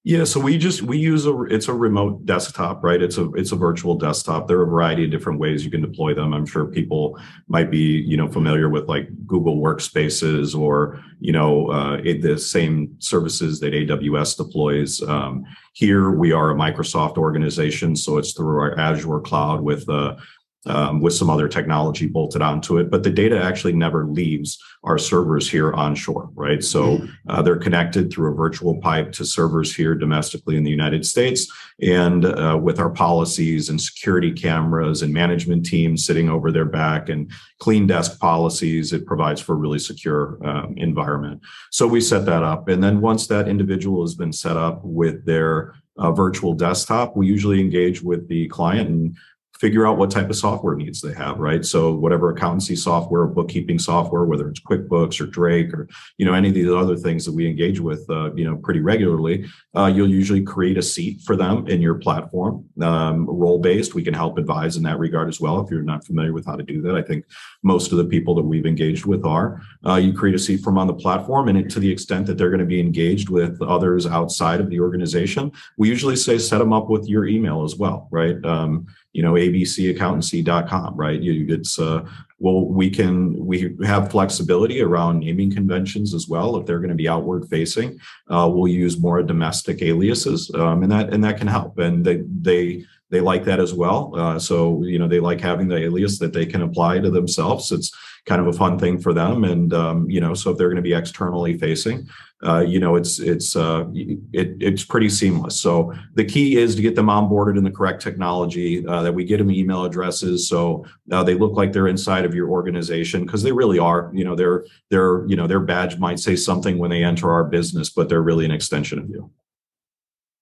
yeah, 0.06 0.26
so 0.26 0.38
we 0.38 0.58
just 0.58 0.82
we 0.82 0.98
use 0.98 1.26
a 1.26 1.44
it's 1.44 1.70
a 1.70 1.74
remote 1.74 2.26
desktop, 2.26 2.84
right? 2.84 3.02
It's 3.02 3.18
a 3.18 3.32
it's 3.36 3.54
a 3.54 3.56
virtual 3.56 3.96
desktop. 3.96 4.50
There 4.50 4.60
are 4.60 4.64
a 4.64 4.68
variety 4.68 5.06
of 5.06 5.12
different 5.12 5.40
ways 5.40 5.64
you 5.64 5.72
can 5.72 5.80
deploy 5.80 6.14
them. 6.14 6.34
I'm 6.34 6.46
sure 6.46 6.66
people 6.66 7.18
might 7.48 7.72
be 7.72 8.04
you 8.06 8.18
know 8.18 8.28
familiar 8.28 8.68
with 8.68 8.90
like 8.90 9.08
Google 9.26 9.62
Workspaces 9.62 10.60
or 10.60 11.02
you 11.22 11.32
know 11.32 11.70
uh, 11.72 12.02
the 12.02 12.38
same 12.38 12.98
services 13.00 13.62
that 13.62 13.72
AWS 13.72 14.36
deploys. 14.36 15.02
Um, 15.04 15.46
here 15.72 16.12
we 16.12 16.34
are 16.34 16.52
a 16.52 16.56
Microsoft 16.56 17.18
organization, 17.18 17.96
so 17.96 18.18
it's 18.18 18.34
through 18.34 18.60
our 18.60 18.78
Azure 18.78 19.22
cloud 19.22 19.62
with 19.62 19.88
uh, 19.88 20.18
um, 20.66 21.02
with 21.02 21.14
some 21.14 21.30
other 21.30 21.48
technology 21.48 22.08
bolted 22.08 22.42
onto 22.42 22.78
it. 22.78 22.90
But 22.90 23.04
the 23.04 23.10
data 23.10 23.42
actually 23.42 23.74
never 23.74 24.06
leaves 24.06 24.62
our 24.84 24.98
servers 24.98 25.50
here 25.50 25.74
onshore, 25.74 26.30
right? 26.36 26.64
So 26.64 26.98
mm-hmm. 26.98 27.08
uh, 27.30 27.42
they're 27.42 27.58
connected 27.58 28.12
through 28.12 28.32
a 28.32 28.36
virtual 28.36 28.78
pipe 28.78 29.12
to 29.14 29.26
servers 29.26 29.76
here 29.76 29.96
domestically 29.96 30.58
in 30.58 30.64
the 30.64 30.72
United 30.72 31.06
States. 31.06 31.52
And 31.82 32.26
uh, 32.26 32.60
with 32.62 32.80
our 32.80 32.90
policies 32.90 33.70
and 33.70 33.82
security 33.82 34.32
cameras 34.32 35.02
and 35.02 35.14
management 35.14 35.66
teams 35.66 36.06
sitting 36.06 36.30
over 36.30 36.52
their 36.52 36.66
back 36.66 37.10
and 37.10 37.32
clean 37.60 37.88
desk 37.88 38.20
policies, 38.20 38.94
it 38.94 39.06
provides 39.06 39.42
for 39.42 39.54
a 39.54 39.58
really 39.58 39.80
secure 39.80 40.38
um, 40.46 40.76
environment. 40.78 41.42
So 41.72 41.88
we 41.88 42.02
set 42.02 42.26
that 42.26 42.44
up. 42.44 42.68
And 42.68 42.84
then 42.84 43.02
once 43.02 43.28
that 43.28 43.48
individual 43.48 44.02
has 44.02 44.16
been 44.16 44.34
set 44.34 44.58
up 44.58 44.82
with 44.84 45.26
their 45.26 45.76
uh, 45.98 46.12
virtual 46.12 46.54
desktop, 46.54 47.16
we 47.16 47.28
usually 47.28 47.60
engage 47.60 48.02
with 48.02 48.28
the 48.28 48.48
client 48.48 48.90
and 48.90 49.16
figure 49.64 49.88
out 49.88 49.98
what 49.98 50.12
type 50.12 50.30
of 50.30 50.36
software 50.36 50.76
needs 50.76 51.00
they 51.00 51.14
have, 51.14 51.40
right? 51.40 51.64
So 51.64 51.94
whatever 51.94 52.32
accountancy 52.32 52.76
software, 52.76 53.26
bookkeeping 53.26 53.80
software, 53.80 54.26
whether 54.26 54.50
it's 54.50 54.60
QuickBooks 54.60 55.22
or 55.22 55.28
Drake 55.28 55.74
or 55.74 55.88
you 56.18 56.26
know 56.26 56.34
any 56.34 56.50
of 56.50 56.54
these 56.54 56.70
other 56.70 56.98
things 56.98 57.24
that 57.24 57.32
we 57.32 57.48
engage 57.48 57.80
with, 57.80 58.06
uh, 58.10 58.34
you 58.36 58.44
know, 58.44 58.58
pretty 58.58 58.82
regularly, 58.82 59.46
uh, 59.74 59.86
you'll 59.86 60.10
usually 60.10 60.44
create 60.44 60.78
a 60.78 60.82
seat 60.82 61.22
for 61.22 61.38
them 61.38 61.66
in 61.68 61.80
your 61.80 61.96
platform, 61.96 62.66
um, 62.82 63.26
role 63.26 63.58
based. 63.58 63.96
We 63.96 64.04
can 64.04 64.14
help 64.14 64.38
advise 64.38 64.76
in 64.76 64.84
that 64.84 65.00
regard 65.00 65.30
as 65.30 65.40
well. 65.40 65.62
If 65.62 65.72
you're 65.72 65.82
not 65.82 66.06
familiar 66.06 66.34
with 66.34 66.46
how 66.46 66.58
to 66.58 66.64
do 66.64 66.82
that, 66.82 66.96
I 66.96 67.02
think 67.02 67.24
most 67.64 67.94
of 67.94 67.98
the 67.98 68.06
people 68.16 68.36
that 68.36 68.44
we've 68.44 68.66
engaged 68.66 69.06
with 69.06 69.24
are. 69.24 69.62
Uh, 69.88 69.96
you 69.96 70.12
create 70.12 70.36
a 70.36 70.40
seat 70.40 70.60
from 70.62 70.78
on 70.78 70.88
the 70.88 70.94
platform, 70.94 71.48
and 71.48 71.72
to 71.72 71.80
the 71.80 71.90
extent 71.90 72.28
that 72.28 72.38
they're 72.38 72.50
going 72.50 72.68
to 72.68 72.76
be 72.76 72.82
engaged 72.82 73.30
with 73.30 73.62
others 73.62 74.06
outside 74.06 74.60
of 74.60 74.70
the 74.70 74.82
organization, 74.82 75.54
we 75.78 75.88
usually 75.88 76.18
say 76.18 76.38
set 76.38 76.58
them 76.58 76.74
up 76.74 76.90
with 76.90 77.08
your 77.08 77.26
email 77.26 77.64
as 77.64 77.78
well, 77.78 78.10
right? 78.12 78.44
Um, 78.44 78.88
you 79.14 79.22
know 79.22 79.38
abcaccountancy.com 79.54 80.96
right? 80.96 81.22
You, 81.22 81.54
it's 81.54 81.80
uh, 81.80 82.06
well 82.40 82.66
we 82.66 82.90
can 82.90 83.46
we 83.46 83.76
have 83.86 84.12
flexibility 84.12 84.82
around 84.82 85.20
naming 85.20 85.54
conventions 85.54 86.14
as 86.14 86.28
well. 86.28 86.58
If 86.58 86.66
they're 86.66 86.80
going 86.80 86.90
to 86.90 86.96
be 86.96 87.10
outward 87.10 87.48
facing 87.50 88.00
uh, 88.30 88.50
we'll 88.52 88.68
use 88.68 89.00
more 89.00 89.22
domestic 89.24 89.82
aliases 89.82 90.52
um, 90.56 90.84
and 90.84 90.92
that 90.92 91.14
and 91.14 91.24
that 91.24 91.38
can 91.38 91.48
help. 91.48 91.78
And 91.78 92.06
they 92.06 92.24
they 92.42 92.86
they 93.14 93.22
like 93.22 93.46
that 93.46 93.60
as 93.60 93.74
well. 93.74 94.12
Uh, 94.16 94.40
so 94.40 94.84
you 94.84 94.98
know 94.98 95.08
they 95.08 95.20
like 95.20 95.40
having 95.40 95.68
the 95.68 95.78
alias 95.78 96.18
that 96.20 96.34
they 96.34 96.46
can 96.46 96.64
apply 96.64 97.00
to 97.00 97.12
themselves. 97.12 97.72
It's 97.72 97.92
kind 98.26 98.40
of 98.40 98.48
a 98.48 98.54
fun 98.54 98.80
thing 98.80 98.98
for 98.98 99.14
them 99.14 99.44
and 99.44 99.74
um, 99.74 100.10
you 100.10 100.22
know 100.22 100.34
so 100.34 100.52
if 100.52 100.58
they're 100.58 100.70
going 100.70 100.76
to 100.76 100.82
be 100.82 100.94
externally 100.94 101.58
facing 101.58 102.08
uh, 102.46 102.60
you 102.60 102.80
know, 102.80 102.96
it's 102.96 103.20
it's 103.20 103.56
uh, 103.56 103.86
it, 103.94 104.58
it's 104.60 104.84
pretty 104.84 105.08
seamless. 105.08 105.60
So 105.60 105.94
the 106.16 106.26
key 106.26 106.58
is 106.58 106.76
to 106.76 106.82
get 106.82 106.96
them 106.96 107.06
onboarded 107.06 107.58
in 107.58 107.64
the 107.64 107.72
correct 107.72 108.02
technology. 108.02 108.86
Uh, 108.86 109.02
that 109.02 109.14
we 109.14 109.24
get 109.24 109.38
them 109.38 109.50
email 109.50 109.86
addresses 109.86 110.48
so 110.48 110.86
uh, 111.12 111.24
they 111.24 111.36
look 111.36 111.54
like 111.54 111.72
they're 111.72 111.88
inside 111.88 112.26
of 112.26 112.36
your 112.36 112.50
organization 112.50 113.26
because 113.26 113.44
they 113.44 113.54
really 113.54 113.80
are. 113.80 114.12
You 114.14 114.26
know, 114.26 114.36
their 114.36 114.66
their 114.90 115.26
you 115.28 115.38
know 115.38 115.48
their 115.48 115.62
badge 115.62 115.98
might 116.00 116.20
say 116.20 116.36
something 116.36 116.78
when 116.78 116.90
they 116.90 117.04
enter 117.04 117.32
our 117.32 117.46
business, 117.46 117.90
but 117.90 118.10
they're 118.10 118.22
really 118.22 118.46
an 118.46 118.52
extension 118.52 119.00
of 119.00 119.10
you. 119.10 119.32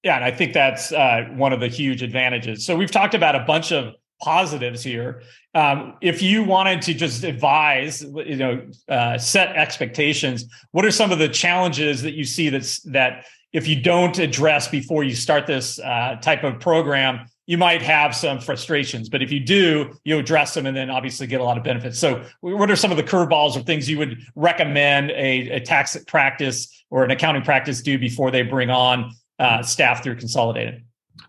Yeah, 0.04 0.16
and 0.16 0.26
I 0.26 0.32
think 0.32 0.54
that's 0.54 0.92
uh, 0.92 1.28
one 1.36 1.54
of 1.54 1.60
the 1.60 1.68
huge 1.68 2.02
advantages. 2.02 2.66
So 2.66 2.76
we've 2.76 2.90
talked 2.90 3.14
about 3.14 3.36
a 3.36 3.42
bunch 3.42 3.72
of 3.72 3.94
positives 4.22 4.84
here. 4.84 5.24
Um, 5.54 5.96
if 6.02 6.22
you 6.22 6.44
wanted 6.44 6.82
to 6.84 6.94
just 6.94 7.24
advise, 7.24 8.02
you 8.02 8.38
know, 8.38 8.66
uh, 8.88 9.18
set 9.18 9.56
expectations, 9.56 10.46
what 10.72 10.86
are 10.86 10.92
some 10.92 11.12
of 11.12 11.20
the 11.20 11.30
challenges 11.30 12.02
that 12.04 12.14
you 12.14 12.24
see 12.24 12.50
that's 12.50 12.80
that 12.84 13.26
if 13.54 13.68
you 13.68 13.82
don't 13.82 14.18
address 14.18 14.68
before 14.68 15.04
you 15.04 15.14
start 15.14 15.46
this 15.46 15.80
uh, 15.80 16.16
type 16.22 16.44
of 16.44 16.60
program, 16.60 17.26
you 17.48 17.58
might 17.58 17.82
have 17.82 18.16
some 18.16 18.40
frustrations. 18.40 19.10
But 19.10 19.22
if 19.22 19.30
you 19.30 19.42
do, 19.42 19.94
you 20.06 20.18
address 20.18 20.54
them 20.54 20.66
and 20.66 20.78
then 20.78 20.90
obviously 20.90 21.28
get 21.28 21.42
a 21.42 21.44
lot 21.44 21.58
of 21.58 21.64
benefits. 21.64 22.00
So, 22.00 22.24
what 22.40 22.72
are 22.72 22.78
some 22.78 22.92
of 22.92 22.98
the 22.98 23.04
curveballs 23.04 23.58
or 23.58 23.62
things 23.62 23.90
you 23.90 23.98
would 23.98 24.20
recommend 24.36 25.12
a, 25.12 25.50
a 25.50 25.60
tax 25.60 25.98
practice 26.08 26.86
or 26.90 27.04
an 27.04 27.12
accounting 27.12 27.42
practice 27.42 27.82
do 27.82 28.00
before 28.00 28.32
they 28.32 28.42
bring 28.42 28.70
on 28.70 29.12
uh, 29.38 29.64
staff 29.64 30.02
through 30.02 30.16
consolidated? 30.16 30.84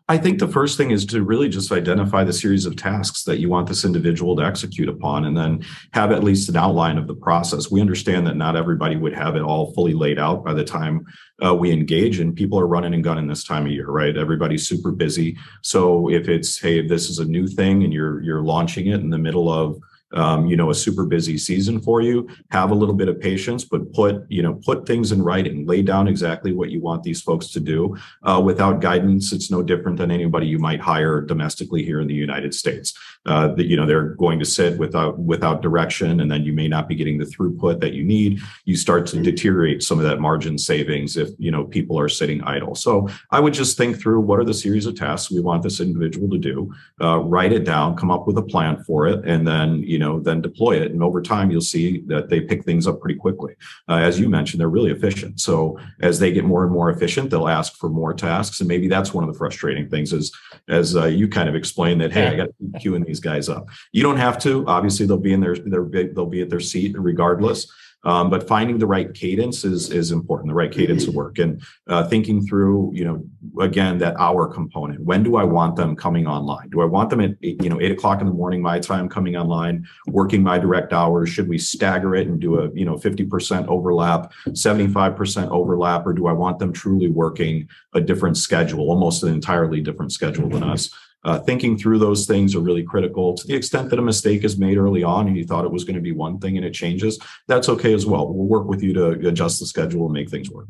I 0.09 0.18
think 0.18 0.38
the 0.38 0.49
first 0.49 0.77
thing 0.77 0.90
is 0.90 1.07
to 1.07 1.23
really 1.23 1.49
just 1.49 1.73
identify 1.73 2.25
the 2.25 2.33
series 2.33 2.66
of 2.66 2.77
tasks 2.77 3.25
that 3.25 3.38
you 3.38 3.49
want 3.49 3.68
this 3.68 3.85
individual 3.85 4.37
to 4.37 4.45
execute 4.45 4.88
upon 4.88 5.25
and 5.25 5.37
then 5.37 5.64
have 5.92 6.12
at 6.12 6.25
least 6.25 6.49
an 6.49 6.57
outline 6.57 6.99
of 6.99 7.07
the 7.07 7.14
process. 7.14 7.71
We 7.71 7.81
understand 7.81 8.27
that 8.27 8.37
not 8.37 8.57
everybody 8.57 8.97
would 8.97 9.14
have 9.14 9.37
it 9.37 9.42
all 9.42 9.73
fully 9.73 9.95
laid 9.95 10.18
out 10.18 10.45
by 10.45 10.55
the 10.55 10.64
time 10.64 11.07
uh, 11.45 11.55
we 11.55 11.73
engage 11.73 12.21
and 12.21 12.35
people 12.35 12.59
are 12.59 12.66
running 12.66 12.95
and 12.95 13.05
gunning 13.05 13.27
this 13.27 13.45
time 13.45 13.66
of 13.66 13.73
year, 13.73 13.87
right? 13.87 14.16
Everybody's 14.16 14.68
super 14.68 14.90
busy. 14.90 15.37
So 15.62 16.11
if 16.11 16.29
it's, 16.29 16.59
hey, 16.59 16.87
this 16.87 17.09
is 17.09 17.18
a 17.18 17.25
new 17.25 17.47
thing 17.47 17.85
and 17.85 17.92
you're 17.92 18.23
you're 18.23 18.42
launching 18.42 18.88
it 18.88 19.01
in 19.01 19.11
the 19.11 19.18
middle 19.18 19.51
of 19.51 19.81
um, 20.14 20.46
you 20.46 20.57
know 20.57 20.70
a 20.70 20.75
super 20.75 21.05
busy 21.05 21.38
season 21.38 21.81
for 21.81 22.01
you 22.01 22.29
have 22.51 22.70
a 22.70 22.75
little 22.75 22.94
bit 22.94 23.09
of 23.09 23.20
patience 23.20 23.64
but 23.64 23.92
put 23.92 24.25
you 24.29 24.42
know 24.42 24.55
put 24.64 24.87
things 24.87 25.12
in 25.12 25.22
writing. 25.22 25.66
Lay 25.66 25.83
down 25.83 26.09
exactly 26.09 26.53
what 26.53 26.70
you 26.70 26.81
want 26.81 27.03
these 27.03 27.22
folks 27.22 27.48
to 27.48 27.61
do. 27.61 27.96
Uh, 28.22 28.40
without 28.44 28.81
guidance 28.81 29.33
it's 29.33 29.51
no 29.51 29.62
different 29.62 29.98
than 29.98 30.11
anybody 30.11 30.46
you 30.46 30.59
might 30.59 30.81
hire 30.81 31.20
domestically 31.20 31.85
here 31.85 32.01
in 32.01 32.09
the 32.09 32.14
united 32.14 32.55
states. 32.55 32.94
Uh, 33.27 33.48
that 33.48 33.66
you 33.66 33.77
know 33.77 33.87
they're 33.87 34.14
going 34.16 34.38
to 34.38 34.44
sit 34.44 34.79
without 34.79 35.18
without 35.18 35.62
direction 35.62 36.20
and 36.20 36.31
then 36.31 36.44
you 36.44 36.53
may 36.53 36.68
not 36.68 36.88
be 36.88 36.94
getting 36.94 37.18
the 37.18 37.25
throughput 37.25 37.81
that 37.81 37.94
you 37.94 38.05
need. 38.05 38.40
You 38.64 38.77
start 38.77 39.07
to 39.09 39.22
deteriorate 39.22 39.83
some 39.83 39.98
of 39.98 40.05
that 40.05 40.20
margin 40.20 40.59
savings 40.59 41.16
if 41.16 41.31
you 41.38 41.51
know 41.51 41.64
people 41.64 41.98
are 41.98 42.09
sitting 42.09 42.42
idle. 42.42 42.75
So 42.75 43.09
i 43.31 43.40
would 43.40 43.55
just 43.55 43.77
think 43.77 44.01
through 44.01 44.20
what 44.20 44.38
are 44.38 44.44
the 44.44 44.55
series 44.55 44.87
of 44.87 44.94
tasks 44.94 45.31
we 45.31 45.40
want 45.40 45.62
this 45.62 45.81
individual 45.81 46.29
to 46.31 46.38
do 46.38 46.72
uh, 47.01 47.18
write 47.18 47.53
it 47.53 47.64
down 47.64 47.96
come 47.96 48.11
up 48.11 48.27
with 48.27 48.38
a 48.38 48.42
plan 48.42 48.83
for 48.85 49.07
it 49.07 49.25
and 49.25 49.46
then 49.46 49.83
you 49.83 49.98
know 50.03 50.21
then 50.21 50.41
deploy 50.41 50.81
it. 50.81 50.93
And 50.93 51.03
over 51.03 51.23
time 51.23 51.51
you'll 51.51 51.61
see 51.61 52.03
that 52.07 52.29
they 52.29 52.41
pick 52.41 52.65
things 52.65 52.87
up 52.87 53.01
pretty 53.01 53.19
quickly. 53.19 53.55
Uh, 53.88 53.97
as 53.97 54.21
you 54.21 54.29
mentioned 54.29 54.61
they're 54.61 54.69
really 54.69 54.91
efficient. 54.91 55.41
So 55.41 55.79
as 56.01 56.19
they 56.19 56.33
get 56.33 56.45
more 56.45 56.65
and 56.65 56.73
more 56.73 56.91
efficient 56.91 57.31
they'll 57.31 57.49
ask 57.49 57.77
for 57.77 57.88
more 57.88 58.12
tasks. 58.12 58.61
And 58.61 58.69
maybe 58.69 58.88
that's 58.88 59.15
one 59.15 59.25
of 59.25 59.33
the 59.33 59.38
frustrating 59.38 59.88
things 59.88 60.12
is 60.12 60.37
as 60.69 60.97
uh, 60.97 61.07
you 61.07 61.29
kind 61.29 61.49
of 61.49 61.55
explained 61.55 62.01
that 62.01 62.12
hey 62.12 62.27
i 62.27 62.37
got 62.37 62.49
to 62.59 62.79
queuing 62.79 63.07
these 63.07 63.21
guys 63.21 63.49
up. 63.49 63.69
You 63.93 64.03
don't 64.03 64.19
have 64.19 64.38
to. 64.41 64.67
Obviously 64.67 65.07
they'll 65.07 65.19
be 65.19 65.33
in 65.33 65.41
their, 65.41 65.57
their 65.57 65.85
they'll 65.85 66.27
be 66.27 66.43
at 66.43 66.51
their 66.51 66.61
seat 66.61 66.95
regardless 66.99 67.73
um, 68.05 68.31
but 68.31 68.49
finding 68.49 68.79
the 68.79 68.87
right 68.87 69.12
cadence 69.15 69.65
is 69.65 69.91
is 69.91 70.11
important, 70.11 70.49
the 70.49 70.55
right 70.55 70.73
cadence 70.73 71.07
of 71.07 71.15
work, 71.15 71.38
and 71.38 71.62
uh, 71.88 72.07
thinking 72.09 72.45
through, 72.45 72.91
you 72.95 73.05
know, 73.05 73.25
again 73.62 73.99
that 73.99 74.17
hour 74.19 74.49
component. 74.49 75.01
When 75.01 75.23
do 75.23 75.37
I 75.37 75.45
want 75.45 75.77
them 75.77 75.95
coming 75.95 76.27
online? 76.27 76.69
Do 76.71 76.81
I 76.81 76.85
want 76.85 77.11
them 77.11 77.21
at 77.21 77.37
you 77.43 77.69
know 77.69 77.81
eight 77.81 77.93
o'clock 77.93 78.21
in 78.21 78.27
the 78.27 78.33
morning 78.33 78.61
my 78.61 78.81
time 78.81 79.09
coming 79.09 79.37
online, 79.37 79.87
working 80.09 80.43
my 80.43 80.59
direct 80.59 80.93
hours? 80.93 81.29
Should 81.29 81.49
we 81.49 81.59
stagger 81.59 82.15
it 82.17 82.27
and 82.27 82.41
do 82.41 82.59
a 82.59 82.71
you 82.75 82.85
know 82.85 82.99
fifty 82.99 83.25
percent 83.25 83.69
overlap, 83.69 84.33
seventy 84.55 84.88
five 84.88 85.17
percent 85.17 85.51
overlap, 85.51 86.07
or 86.07 86.12
do 86.12 86.27
I 86.27 86.33
want 86.33 86.59
them 86.59 86.73
truly 86.73 87.09
working 87.09 87.69
a 87.95 88.01
different 88.01 88.37
schedule, 88.37 88.88
almost 88.88 89.23
an 89.23 89.33
entirely 89.33 89.81
different 89.81 90.12
schedule 90.12 90.49
than 90.49 90.65
us? 90.65 90.91
Uh, 91.25 91.39
thinking 91.39 91.79
through 91.79 91.99
those 91.99 92.27
things 92.27 92.55
are 92.55 92.61
really 92.61 92.83
critical 92.83 93.37
to 93.37 93.47
the 93.47 93.55
extent 93.55 93.91
that 93.91 93.99
a 93.99 94.03
mistake 94.03 94.43
is 94.43 94.59
made 94.59 94.77
early 94.77 95.05
on 95.05 95.29
and 95.29 95.37
you 95.37 95.45
thought 95.45 95.65
it 95.65 95.71
was 95.71 95.85
going 95.85 95.95
to 95.95 96.01
be 96.01 96.11
one 96.11 96.39
thing 96.41 96.57
and 96.57 96.67
it 96.67 96.75
changes. 96.75 97.19
That's 97.47 97.69
okay 97.69 97.95
as 97.95 98.05
well. 98.05 98.27
We'll 98.27 98.47
work 98.47 98.67
with 98.67 98.83
you 98.83 98.93
to 98.95 99.29
adjust 99.29 99.61
the 99.61 99.67
schedule 99.67 100.07
and 100.07 100.13
make 100.13 100.29
things 100.29 100.51
work. 100.51 100.67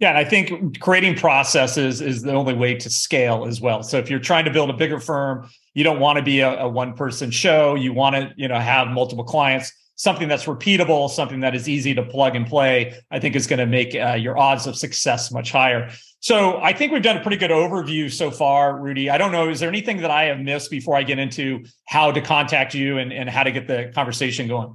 Yeah, 0.00 0.10
and 0.10 0.18
I 0.18 0.24
think 0.24 0.80
creating 0.80 1.14
processes 1.16 2.00
is 2.00 2.22
the 2.22 2.32
only 2.32 2.52
way 2.52 2.74
to 2.74 2.90
scale 2.90 3.46
as 3.46 3.60
well. 3.60 3.82
So 3.82 3.96
if 3.96 4.10
you're 4.10 4.18
trying 4.18 4.44
to 4.44 4.50
build 4.50 4.68
a 4.68 4.74
bigger 4.74 4.98
firm, 4.98 5.48
you 5.72 5.84
don't 5.84 6.00
want 6.00 6.18
to 6.18 6.22
be 6.22 6.40
a, 6.40 6.58
a 6.60 6.68
one 6.68 6.94
person 6.94 7.30
show. 7.30 7.74
You 7.74 7.92
want 7.92 8.16
to, 8.16 8.32
you 8.36 8.48
know, 8.48 8.58
have 8.58 8.88
multiple 8.88 9.24
clients. 9.24 9.72
Something 9.96 10.28
that's 10.28 10.44
repeatable, 10.44 11.08
something 11.08 11.40
that 11.40 11.54
is 11.54 11.68
easy 11.68 11.94
to 11.94 12.02
plug 12.02 12.34
and 12.36 12.46
play. 12.46 12.94
I 13.10 13.20
think 13.20 13.36
is 13.36 13.46
going 13.46 13.60
to 13.60 13.66
make 13.66 13.94
uh, 13.94 14.14
your 14.14 14.36
odds 14.36 14.66
of 14.66 14.76
success 14.76 15.30
much 15.30 15.52
higher. 15.52 15.90
So 16.20 16.58
I 16.62 16.72
think 16.72 16.90
we've 16.90 17.02
done 17.02 17.18
a 17.18 17.20
pretty 17.20 17.36
good 17.36 17.50
overview 17.50 18.10
so 18.10 18.30
far, 18.30 18.80
Rudy. 18.80 19.10
I 19.10 19.18
don't 19.18 19.30
know, 19.30 19.50
is 19.50 19.60
there 19.60 19.68
anything 19.68 19.98
that 19.98 20.10
I 20.10 20.24
have 20.24 20.40
missed 20.40 20.70
before 20.70 20.96
I 20.96 21.02
get 21.02 21.18
into 21.18 21.64
how 21.86 22.12
to 22.12 22.20
contact 22.20 22.74
you 22.74 22.98
and, 22.98 23.12
and 23.12 23.28
how 23.28 23.42
to 23.42 23.52
get 23.52 23.68
the 23.68 23.92
conversation 23.94 24.48
going? 24.48 24.74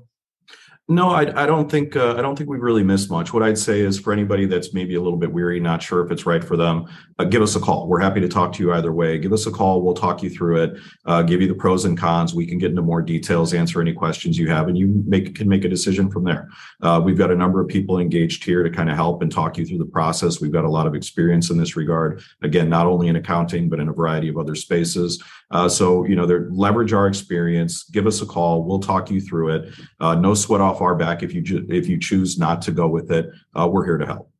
No, 0.91 1.11
I, 1.11 1.43
I 1.43 1.45
don't 1.45 1.69
think 1.69 1.95
uh, 1.95 2.15
I 2.17 2.23
don't 2.23 2.35
think 2.35 2.49
we've 2.49 2.63
really 2.63 2.81
missed 2.81 3.11
much. 3.11 3.31
What 3.31 3.43
I'd 3.43 3.59
say 3.59 3.81
is 3.81 3.99
for 3.99 4.11
anybody 4.11 4.47
that's 4.47 4.73
maybe 4.73 4.95
a 4.95 5.01
little 5.01 5.19
bit 5.19 5.31
weary, 5.31 5.59
not 5.59 5.83
sure 5.83 6.03
if 6.03 6.11
it's 6.11 6.25
right 6.25 6.43
for 6.43 6.57
them, 6.57 6.87
uh, 7.19 7.25
give 7.25 7.43
us 7.43 7.55
a 7.55 7.59
call. 7.59 7.87
We're 7.87 7.99
happy 7.99 8.19
to 8.21 8.27
talk 8.27 8.53
to 8.53 8.63
you 8.63 8.73
either 8.73 8.91
way. 8.91 9.19
Give 9.19 9.31
us 9.31 9.45
a 9.45 9.51
call. 9.51 9.83
We'll 9.83 9.93
talk 9.93 10.23
you 10.23 10.31
through 10.31 10.63
it, 10.63 10.79
uh, 11.05 11.21
give 11.21 11.41
you 11.41 11.47
the 11.47 11.53
pros 11.53 11.85
and 11.85 11.95
cons. 11.95 12.33
We 12.33 12.47
can 12.47 12.57
get 12.57 12.71
into 12.71 12.81
more 12.81 13.03
details, 13.03 13.53
answer 13.53 13.79
any 13.79 13.93
questions 13.93 14.35
you 14.35 14.49
have, 14.49 14.67
and 14.67 14.75
you 14.75 15.03
make 15.05 15.35
can 15.35 15.47
make 15.47 15.63
a 15.63 15.69
decision 15.69 16.09
from 16.09 16.23
there. 16.23 16.49
Uh, 16.81 16.99
we've 17.05 17.19
got 17.19 17.29
a 17.29 17.35
number 17.35 17.61
of 17.61 17.67
people 17.67 17.99
engaged 17.99 18.43
here 18.43 18.63
to 18.63 18.71
kind 18.71 18.89
of 18.89 18.95
help 18.95 19.21
and 19.21 19.31
talk 19.31 19.59
you 19.59 19.67
through 19.67 19.77
the 19.77 19.85
process. 19.85 20.41
We've 20.41 20.51
got 20.51 20.65
a 20.65 20.71
lot 20.71 20.87
of 20.87 20.95
experience 20.95 21.51
in 21.51 21.59
this 21.59 21.75
regard. 21.75 22.23
Again, 22.41 22.67
not 22.67 22.87
only 22.87 23.09
in 23.09 23.15
accounting 23.15 23.69
but 23.69 23.79
in 23.79 23.89
a 23.89 23.93
variety 23.93 24.27
of 24.27 24.37
other 24.37 24.55
spaces. 24.55 25.21
Uh, 25.51 25.67
so 25.67 26.05
you 26.05 26.15
know, 26.15 26.25
they 26.25 26.35
leverage 26.49 26.93
our 26.93 27.07
experience. 27.07 27.83
Give 27.85 28.07
us 28.07 28.21
a 28.21 28.25
call. 28.25 28.63
We'll 28.63 28.79
talk 28.79 29.09
you 29.09 29.19
through 29.19 29.55
it. 29.55 29.73
Uh, 29.99 30.15
no 30.15 30.33
sweat 30.33 30.61
off 30.61 30.81
our 30.81 30.95
back 30.95 31.23
if 31.23 31.33
you 31.33 31.41
ju- 31.41 31.65
if 31.69 31.87
you 31.87 31.99
choose 31.99 32.37
not 32.37 32.61
to 32.63 32.71
go 32.71 32.87
with 32.87 33.11
it. 33.11 33.29
Uh, 33.57 33.67
we're 33.67 33.85
here 33.85 33.97
to 33.97 34.05
help. 34.05 34.31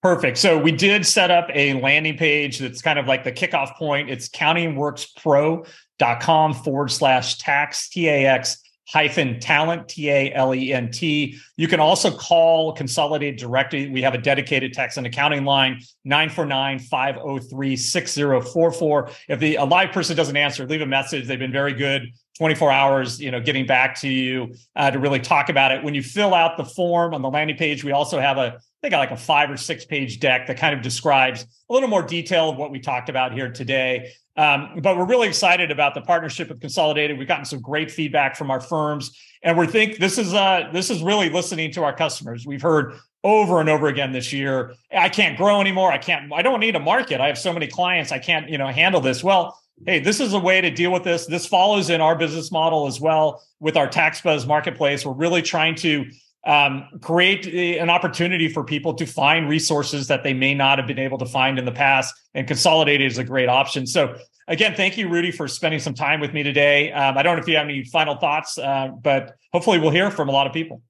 Perfect. 0.00 0.38
So 0.38 0.56
we 0.56 0.70
did 0.70 1.04
set 1.04 1.32
up 1.32 1.48
a 1.52 1.72
landing 1.80 2.16
page 2.16 2.60
that's 2.60 2.80
kind 2.80 3.00
of 3.00 3.06
like 3.06 3.24
the 3.24 3.32
kickoff 3.32 3.74
point. 3.74 4.08
It's 4.08 4.28
countingworkspro.com 4.28 6.54
forward 6.54 6.92
slash 6.92 7.38
tax 7.38 7.88
T 7.88 8.08
A 8.08 8.26
X 8.26 8.62
hyphen 8.88 9.38
talent, 9.38 9.88
T 9.88 10.08
A 10.08 10.32
L 10.32 10.54
E 10.54 10.72
N 10.72 10.90
T. 10.90 11.38
You 11.56 11.68
can 11.68 11.78
also 11.78 12.10
call 12.10 12.72
Consolidated 12.72 13.38
directly. 13.38 13.88
We 13.88 14.02
have 14.02 14.14
a 14.14 14.18
dedicated 14.18 14.72
tax 14.72 14.96
and 14.96 15.06
accounting 15.06 15.44
line, 15.44 15.80
949 16.04 16.78
503 16.78 17.76
6044. 17.76 19.10
If 19.28 19.40
the 19.40 19.56
a 19.56 19.64
live 19.64 19.92
person 19.92 20.16
doesn't 20.16 20.36
answer, 20.36 20.66
leave 20.66 20.80
a 20.80 20.86
message. 20.86 21.26
They've 21.26 21.38
been 21.38 21.52
very 21.52 21.74
good 21.74 22.08
24 22.38 22.70
hours, 22.70 23.20
you 23.20 23.30
know, 23.30 23.40
getting 23.40 23.66
back 23.66 23.98
to 24.00 24.08
you 24.08 24.54
uh, 24.76 24.90
to 24.90 24.98
really 24.98 25.18
talk 25.18 25.48
about 25.48 25.72
it. 25.72 25.82
When 25.82 25.94
you 25.94 26.02
fill 26.02 26.34
out 26.34 26.56
the 26.56 26.64
form 26.64 27.12
on 27.12 27.20
the 27.20 27.28
landing 27.28 27.56
page, 27.56 27.82
we 27.82 27.90
also 27.90 28.20
have 28.20 28.38
a, 28.38 28.54
I 28.54 28.60
think 28.80 28.94
like 28.94 29.10
a 29.10 29.16
five 29.16 29.50
or 29.50 29.56
six 29.56 29.84
page 29.84 30.20
deck 30.20 30.46
that 30.46 30.56
kind 30.56 30.74
of 30.74 30.80
describes 30.80 31.42
a 31.68 31.72
little 31.72 31.88
more 31.88 32.02
detail 32.02 32.50
of 32.50 32.56
what 32.56 32.70
we 32.70 32.78
talked 32.78 33.08
about 33.08 33.32
here 33.32 33.50
today. 33.50 34.12
Um, 34.36 34.78
but 34.80 34.96
we're 34.96 35.04
really 35.04 35.26
excited 35.26 35.72
about 35.72 35.94
the 35.94 36.00
partnership 36.00 36.48
with 36.48 36.60
Consolidated. 36.60 37.18
We've 37.18 37.26
gotten 37.26 37.44
some 37.44 37.60
great 37.60 37.90
feedback 37.90 38.36
from 38.36 38.52
our 38.52 38.60
firms, 38.60 39.18
and 39.42 39.58
we 39.58 39.66
think 39.66 39.98
this 39.98 40.16
is 40.16 40.32
uh, 40.32 40.70
this 40.72 40.90
is 40.90 41.02
really 41.02 41.28
listening 41.28 41.72
to 41.72 41.82
our 41.82 41.92
customers. 41.92 42.46
We've 42.46 42.62
heard 42.62 42.94
over 43.24 43.58
and 43.58 43.68
over 43.68 43.88
again 43.88 44.12
this 44.12 44.32
year, 44.32 44.74
I 44.96 45.08
can't 45.08 45.36
grow 45.36 45.60
anymore. 45.60 45.90
I 45.90 45.98
can't. 45.98 46.32
I 46.32 46.42
don't 46.42 46.60
need 46.60 46.76
a 46.76 46.80
market. 46.80 47.20
I 47.20 47.26
have 47.26 47.36
so 47.36 47.52
many 47.52 47.66
clients. 47.66 48.12
I 48.12 48.20
can't 48.20 48.48
you 48.48 48.58
know 48.58 48.68
handle 48.68 49.00
this. 49.00 49.24
Well, 49.24 49.58
hey, 49.86 50.00
this 50.00 50.20
is 50.20 50.32
a 50.32 50.38
way 50.38 50.60
to 50.60 50.70
deal 50.70 50.92
with 50.92 51.04
this. 51.04 51.26
This 51.26 51.46
follows 51.46 51.90
in 51.90 52.00
our 52.00 52.16
business 52.16 52.50
model 52.50 52.86
as 52.86 53.00
well 53.00 53.42
with 53.60 53.76
our 53.76 53.88
TaxBuzz 53.88 54.46
marketplace. 54.46 55.04
We're 55.04 55.12
really 55.12 55.42
trying 55.42 55.74
to 55.76 56.06
um, 56.46 56.88
create 57.02 57.46
an 57.78 57.90
opportunity 57.90 58.48
for 58.48 58.64
people 58.64 58.94
to 58.94 59.06
find 59.06 59.48
resources 59.48 60.08
that 60.08 60.22
they 60.22 60.34
may 60.34 60.54
not 60.54 60.78
have 60.78 60.86
been 60.86 60.98
able 60.98 61.18
to 61.18 61.26
find 61.26 61.58
in 61.58 61.64
the 61.64 61.72
past. 61.72 62.14
And 62.34 62.46
Consolidated 62.46 63.10
is 63.10 63.18
a 63.18 63.24
great 63.24 63.48
option. 63.48 63.86
So, 63.86 64.16
again, 64.46 64.74
thank 64.74 64.96
you, 64.96 65.08
Rudy, 65.08 65.30
for 65.30 65.48
spending 65.48 65.80
some 65.80 65.94
time 65.94 66.20
with 66.20 66.32
me 66.32 66.42
today. 66.42 66.92
Um, 66.92 67.18
I 67.18 67.22
don't 67.22 67.36
know 67.36 67.42
if 67.42 67.48
you 67.48 67.56
have 67.56 67.66
any 67.66 67.84
final 67.84 68.16
thoughts, 68.16 68.58
uh, 68.58 68.88
but 69.02 69.34
hopefully 69.52 69.78
we'll 69.78 69.90
hear 69.90 70.10
from 70.10 70.28
a 70.28 70.32
lot 70.32 70.46
of 70.46 70.52
people. 70.52 70.82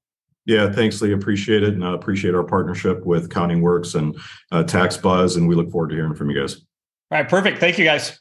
Yeah, 0.45 0.71
thanks, 0.71 1.01
Lee. 1.01 1.11
Appreciate 1.11 1.63
it, 1.63 1.73
and 1.73 1.83
uh, 1.83 1.93
appreciate 1.93 2.33
our 2.33 2.43
partnership 2.43 3.05
with 3.05 3.29
CountingWorks 3.29 3.95
and 3.95 4.15
uh, 4.51 4.63
TaxBuzz, 4.63 5.37
and 5.37 5.47
we 5.47 5.55
look 5.55 5.69
forward 5.69 5.89
to 5.89 5.95
hearing 5.95 6.15
from 6.15 6.29
you 6.29 6.39
guys. 6.39 6.55
All 7.11 7.19
right, 7.19 7.29
perfect. 7.29 7.59
Thank 7.59 7.77
you, 7.77 7.85
guys. 7.85 8.19